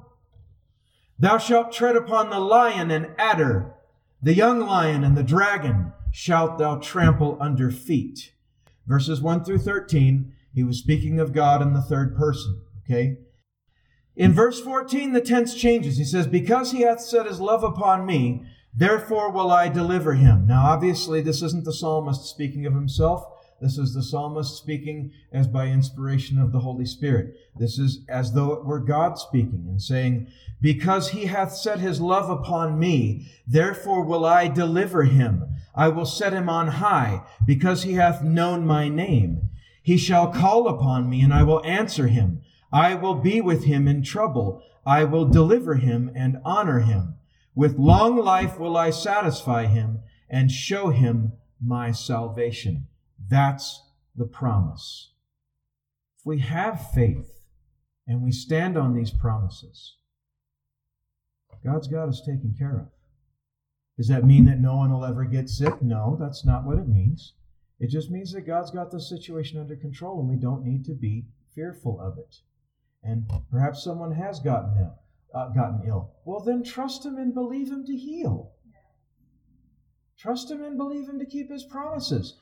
Thou 1.19 1.39
shalt 1.39 1.73
tread 1.73 1.97
upon 1.97 2.31
the 2.31 2.41
lion 2.41 2.91
and 2.91 3.09
adder, 3.19 3.75
the 4.23 4.35
young 4.35 4.61
lion 4.61 5.05
and 5.05 5.17
the 5.17 5.23
dragon 5.23 5.93
shalt 6.11 6.59
thou 6.59 6.77
trample 6.77 7.37
under 7.41 7.71
feet. 7.71 8.33
Verses 8.87 9.21
1 9.21 9.45
through 9.45 9.59
13, 9.59 10.33
he 10.55 10.63
was 10.63 10.79
speaking 10.79 11.19
of 11.21 11.33
God 11.33 11.63
in 11.63 11.73
the 11.73 11.83
third 11.83 12.17
person, 12.17 12.63
okay? 12.85 13.19
In 14.17 14.33
verse 14.33 14.61
14, 14.61 15.13
the 15.13 15.21
tense 15.21 15.55
changes. 15.55 15.97
He 15.97 16.05
says, 16.05 16.27
Because 16.27 16.71
he 16.71 16.83
hath 16.83 17.01
set 17.01 17.27
his 17.27 17.41
love 17.41 17.65
upon 17.65 18.07
me, 18.07 18.47
therefore 18.73 19.31
will 19.31 19.51
I 19.51 19.69
deliver 19.69 20.15
him. 20.15 20.47
Now, 20.47 20.67
obviously, 20.67 21.21
this 21.21 21.43
isn't 21.43 21.65
the 21.65 21.73
psalmist 21.73 22.25
speaking 22.25 22.65
of 22.67 22.75
himself. 22.75 23.25
This 23.65 23.79
is 23.79 23.95
the 23.95 24.03
psalmist 24.03 24.59
speaking 24.59 25.11
as 25.33 25.49
by 25.49 25.69
inspiration 25.69 26.39
of 26.39 26.53
the 26.53 26.59
Holy 26.59 26.85
Spirit. 26.85 27.35
This 27.59 27.79
is 27.79 28.05
as 28.11 28.35
though 28.35 28.53
it 28.53 28.67
were 28.67 28.79
God 28.79 29.17
speaking 29.17 29.65
and 29.67 29.81
saying, 29.81 30.27
Because 30.61 31.09
he 31.09 31.25
hath 31.25 31.57
set 31.57 31.81
his 31.81 31.99
love 31.99 32.29
upon 32.29 32.79
me, 32.79 33.27
therefore 33.47 34.05
will 34.05 34.27
I 34.27 34.49
deliver 34.49 35.05
him. 35.05 35.45
I 35.75 35.89
will 35.89 36.05
set 36.05 36.35
him 36.35 36.51
on 36.51 36.69
high, 36.69 37.23
because 37.47 37.85
he 37.85 37.95
hath 37.95 38.23
known 38.23 38.67
my 38.67 38.91
name. 38.91 39.49
He 39.83 39.97
shall 39.97 40.31
call 40.31 40.69
upon 40.69 41.09
me, 41.09 41.23
and 41.23 41.33
I 41.33 41.43
will 41.43 41.65
answer 41.65 42.09
him. 42.09 42.43
I 42.71 42.95
will 42.95 43.15
be 43.15 43.41
with 43.41 43.65
him 43.65 43.89
in 43.89 44.03
trouble. 44.03 44.63
I 44.85 45.05
will 45.05 45.25
deliver 45.25 45.77
him 45.77 46.13
and 46.15 46.37
honor 46.45 46.81
him. 46.81 47.15
With 47.55 47.79
long 47.79 48.19
life 48.19 48.59
will 48.59 48.77
I 48.77 48.91
satisfy 48.91 49.65
him 49.69 50.01
and 50.29 50.53
show 50.53 50.91
him 50.91 51.33
my 51.59 51.93
salvation. 51.93 52.89
That's 53.29 53.83
the 54.17 54.27
promise. 54.27 55.13
If 56.19 56.27
we 56.27 56.41
have 56.41 56.91
faith 56.93 57.41
and 58.07 58.23
we 58.23 58.33
stand 58.33 58.77
on 58.77 58.95
these 58.95 59.11
promises, 59.11 59.97
God's 61.65 61.89
got 61.89 62.09
us 62.09 62.21
taken 62.21 62.55
care 62.59 62.77
of. 62.77 62.89
Does 63.97 64.09
that 64.09 64.25
mean 64.25 64.45
that 64.47 64.61
no 64.61 64.77
one 64.77 64.93
will 64.93 65.05
ever 65.05 65.25
get 65.25 65.49
sick? 65.49 65.81
No, 65.81 66.17
that's 66.21 66.45
not 66.45 66.65
what 66.65 66.79
it 66.79 66.89
means. 66.89 67.35
It 67.79 67.91
just 67.91 68.11
means 68.11 68.33
that 68.33 68.43
God's 68.43 68.71
got 68.71 68.91
the 68.91 69.01
situation 69.01 69.61
under 69.61 69.77
control 69.77 70.21
and 70.21 70.29
we 70.29 70.37
don't 70.37 70.65
need 70.65 70.85
to 70.87 70.95
be 70.95 71.27
fearful 71.55 72.01
of 72.01 72.19
it. 72.19 72.37
And 73.03 73.31
perhaps 73.51 73.85
someone 73.85 74.13
has 74.13 74.41
gotten 74.41 74.77
ill. 74.79 74.99
Uh, 75.35 75.49
gotten 75.49 75.83
ill. 75.87 76.13
Well, 76.25 76.41
then 76.41 76.63
trust 76.63 77.05
Him 77.05 77.17
and 77.17 77.35
believe 77.35 77.69
Him 77.69 77.85
to 77.87 77.97
heal. 77.97 78.53
Trust 80.17 80.51
Him 80.51 80.63
and 80.63 80.77
believe 80.77 81.09
Him 81.09 81.19
to 81.19 81.27
keep 81.27 81.51
His 81.51 81.65
promises. 81.65 82.37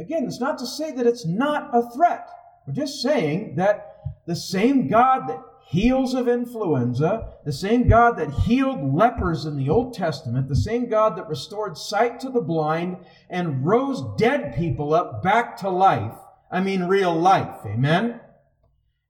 Again, 0.00 0.24
it's 0.24 0.40
not 0.40 0.58
to 0.58 0.66
say 0.66 0.92
that 0.92 1.06
it's 1.06 1.26
not 1.26 1.70
a 1.74 1.88
threat. 1.90 2.28
We're 2.66 2.72
just 2.72 3.02
saying 3.02 3.56
that 3.56 3.96
the 4.26 4.34
same 4.34 4.88
God 4.88 5.28
that 5.28 5.42
heals 5.66 6.14
of 6.14 6.26
influenza, 6.26 7.34
the 7.44 7.52
same 7.52 7.86
God 7.86 8.16
that 8.18 8.30
healed 8.30 8.94
lepers 8.94 9.44
in 9.44 9.56
the 9.56 9.68
Old 9.68 9.94
Testament, 9.94 10.48
the 10.48 10.56
same 10.56 10.88
God 10.88 11.16
that 11.16 11.28
restored 11.28 11.76
sight 11.76 12.18
to 12.20 12.30
the 12.30 12.40
blind 12.40 12.96
and 13.28 13.64
rose 13.64 14.02
dead 14.16 14.56
people 14.56 14.94
up 14.94 15.22
back 15.22 15.56
to 15.58 15.70
life, 15.70 16.14
I 16.50 16.60
mean 16.60 16.84
real 16.84 17.14
life, 17.14 17.60
amen, 17.64 18.20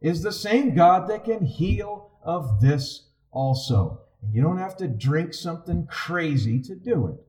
is 0.02 0.22
the 0.22 0.32
same 0.32 0.74
God 0.74 1.08
that 1.08 1.24
can 1.24 1.44
heal 1.44 2.10
of 2.22 2.60
this 2.60 3.06
also. 3.30 4.02
And 4.22 4.34
you 4.34 4.42
don't 4.42 4.58
have 4.58 4.76
to 4.78 4.88
drink 4.88 5.32
something 5.32 5.86
crazy 5.86 6.60
to 6.62 6.74
do 6.74 7.06
it. 7.06 7.24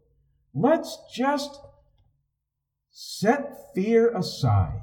Let's 0.53 0.97
just 1.13 1.61
Set 2.91 3.73
fear 3.73 4.09
aside 4.15 4.81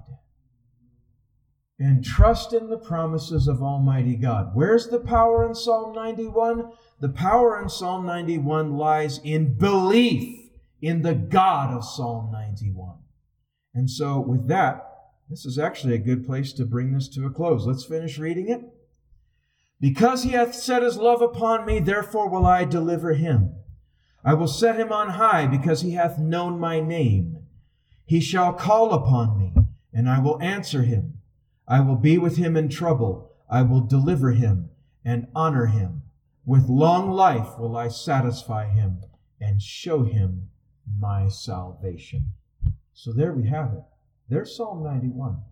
and 1.79 2.05
trust 2.05 2.53
in 2.53 2.71
the 2.71 2.79
promises 2.79 3.47
of 3.47 3.63
Almighty 3.63 4.17
God. 4.17 4.51
Where's 4.55 4.89
the 4.89 4.99
power 4.99 5.47
in 5.47 5.55
Psalm 5.55 5.95
91? 5.95 6.73
The 7.01 7.11
power 7.11 7.61
in 7.61 7.69
Psalm 7.69 8.05
91 8.07 8.77
lies 8.77 9.21
in 9.23 9.57
belief 9.57 10.51
in 10.81 11.03
the 11.03 11.15
God 11.15 11.73
of 11.73 11.85
Psalm 11.85 12.31
91. 12.33 12.97
And 13.75 13.89
so, 13.91 14.19
with 14.19 14.49
that, 14.49 14.85
this 15.29 15.45
is 15.45 15.59
actually 15.59 15.95
a 15.95 15.99
good 15.99 16.27
place 16.27 16.53
to 16.55 16.65
bring 16.65 16.93
this 16.93 17.09
to 17.11 17.27
a 17.27 17.31
close. 17.31 17.67
Let's 17.67 17.85
finish 17.85 18.19
reading 18.19 18.49
it. 18.49 18.63
Because 19.81 20.25
he 20.25 20.31
hath 20.31 20.55
set 20.55 20.83
his 20.83 20.97
love 20.97 21.23
upon 21.23 21.65
me, 21.65 21.79
therefore 21.79 22.29
will 22.29 22.47
I 22.47 22.65
deliver 22.65 23.13
him. 23.13 23.55
I 24.25 24.35
will 24.35 24.49
set 24.49 24.77
him 24.77 24.91
on 24.91 25.11
high 25.11 25.47
because 25.47 25.83
he 25.83 25.93
hath 25.93 26.19
known 26.19 26.59
my 26.59 26.81
name. 26.81 27.38
He 28.09 28.21
shall 28.21 28.55
call 28.55 28.95
upon 28.95 29.39
me, 29.39 29.53
and 29.93 30.09
I 30.09 30.19
will 30.19 30.41
answer 30.41 30.81
him. 30.81 31.21
I 31.67 31.81
will 31.81 31.97
be 31.97 32.17
with 32.17 32.39
him 32.39 32.57
in 32.57 32.71
trouble. 32.71 33.35
I 33.51 33.61
will 33.61 33.83
deliver 33.83 34.31
him 34.31 34.71
and 35.05 35.27
honor 35.35 35.67
him. 35.67 36.05
With 36.47 36.71
long 36.71 37.11
life 37.11 37.59
will 37.59 37.77
I 37.77 37.89
satisfy 37.89 38.71
him 38.71 39.03
and 39.39 39.61
show 39.61 40.05
him 40.05 40.49
my 40.99 41.29
salvation. 41.29 42.33
So 42.95 43.13
there 43.13 43.35
we 43.35 43.47
have 43.49 43.75
it. 43.75 43.85
There's 44.27 44.57
Psalm 44.57 44.83
91. 44.83 45.43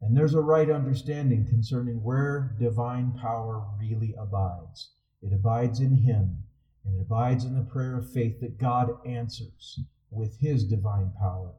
And 0.00 0.16
there's 0.16 0.34
a 0.34 0.40
right 0.40 0.70
understanding 0.70 1.44
concerning 1.48 2.04
where 2.04 2.54
divine 2.60 3.18
power 3.20 3.66
really 3.80 4.14
abides. 4.16 4.92
It 5.20 5.32
abides 5.32 5.80
in 5.80 5.96
Him, 5.96 6.44
and 6.84 6.96
it 6.96 7.02
abides 7.02 7.44
in 7.44 7.56
the 7.56 7.62
prayer 7.62 7.98
of 7.98 8.12
faith 8.12 8.40
that 8.40 8.58
God 8.58 8.90
answers 9.04 9.80
with 10.12 10.38
His 10.38 10.64
divine 10.64 11.12
power. 11.18 11.52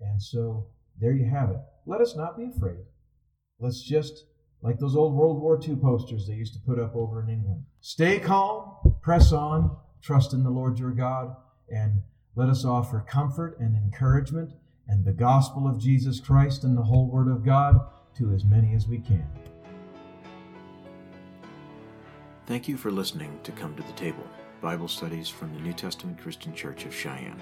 And 0.00 0.22
so 0.22 0.68
there 1.00 1.12
you 1.12 1.28
have 1.28 1.50
it. 1.50 1.60
Let 1.84 2.00
us 2.00 2.16
not 2.16 2.38
be 2.38 2.44
afraid. 2.44 2.84
Let's 3.58 3.82
just, 3.82 4.26
like 4.62 4.78
those 4.78 4.96
old 4.96 5.14
World 5.14 5.40
War 5.40 5.60
II 5.62 5.76
posters 5.76 6.26
they 6.26 6.34
used 6.34 6.54
to 6.54 6.60
put 6.60 6.78
up 6.78 6.94
over 6.94 7.22
in 7.22 7.28
England, 7.28 7.64
stay 7.80 8.18
calm, 8.18 8.72
press 9.02 9.32
on, 9.32 9.76
trust 10.02 10.32
in 10.32 10.44
the 10.44 10.50
Lord 10.50 10.78
your 10.78 10.92
God, 10.92 11.34
and 11.68 12.02
let 12.34 12.48
us 12.48 12.64
offer 12.64 13.04
comfort 13.08 13.58
and 13.58 13.74
encouragement 13.76 14.52
and 14.88 15.04
the 15.04 15.12
gospel 15.12 15.66
of 15.66 15.80
Jesus 15.80 16.20
Christ 16.20 16.64
and 16.64 16.76
the 16.76 16.82
whole 16.82 17.10
Word 17.10 17.28
of 17.28 17.44
God 17.44 17.80
to 18.18 18.32
as 18.32 18.44
many 18.44 18.74
as 18.74 18.86
we 18.86 18.98
can. 18.98 19.26
Thank 22.46 22.68
you 22.68 22.76
for 22.76 22.92
listening 22.92 23.40
to 23.42 23.52
Come 23.52 23.74
to 23.74 23.82
the 23.82 23.92
Table 23.92 24.24
Bible 24.60 24.88
studies 24.88 25.28
from 25.28 25.52
the 25.52 25.60
New 25.60 25.72
Testament 25.72 26.18
Christian 26.20 26.54
Church 26.54 26.84
of 26.86 26.94
Cheyenne. 26.94 27.40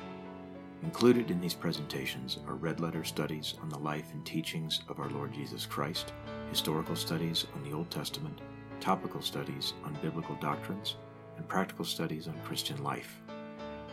Included 0.84 1.30
in 1.30 1.40
these 1.40 1.54
presentations 1.54 2.38
are 2.46 2.54
red 2.54 2.78
letter 2.78 3.04
studies 3.04 3.54
on 3.62 3.70
the 3.70 3.78
life 3.78 4.12
and 4.12 4.24
teachings 4.24 4.82
of 4.88 5.00
our 5.00 5.08
Lord 5.08 5.32
Jesus 5.32 5.64
Christ, 5.64 6.12
historical 6.50 6.94
studies 6.94 7.46
on 7.54 7.64
the 7.64 7.72
Old 7.72 7.90
Testament, 7.90 8.42
topical 8.80 9.22
studies 9.22 9.72
on 9.82 9.96
biblical 10.02 10.34
doctrines, 10.36 10.96
and 11.38 11.48
practical 11.48 11.86
studies 11.86 12.28
on 12.28 12.38
Christian 12.44 12.82
life. 12.84 13.18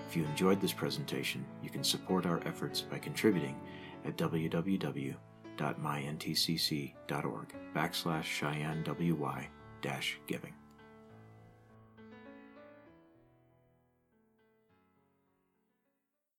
If 0.10 0.18
you 0.18 0.26
enjoyed 0.26 0.60
this 0.60 0.74
presentation, 0.74 1.46
you 1.64 1.70
can 1.70 1.84
support 1.84 2.26
our 2.26 2.42
efforts 2.46 2.82
by 2.82 3.00
contributing 3.00 3.56
at 4.04 4.18
www.myntcc.org 4.18 5.16
backslash 7.74 8.24
Cheyenne 8.24 8.84
WY 8.86 9.48
dash 9.82 10.20
giving. 10.28 10.54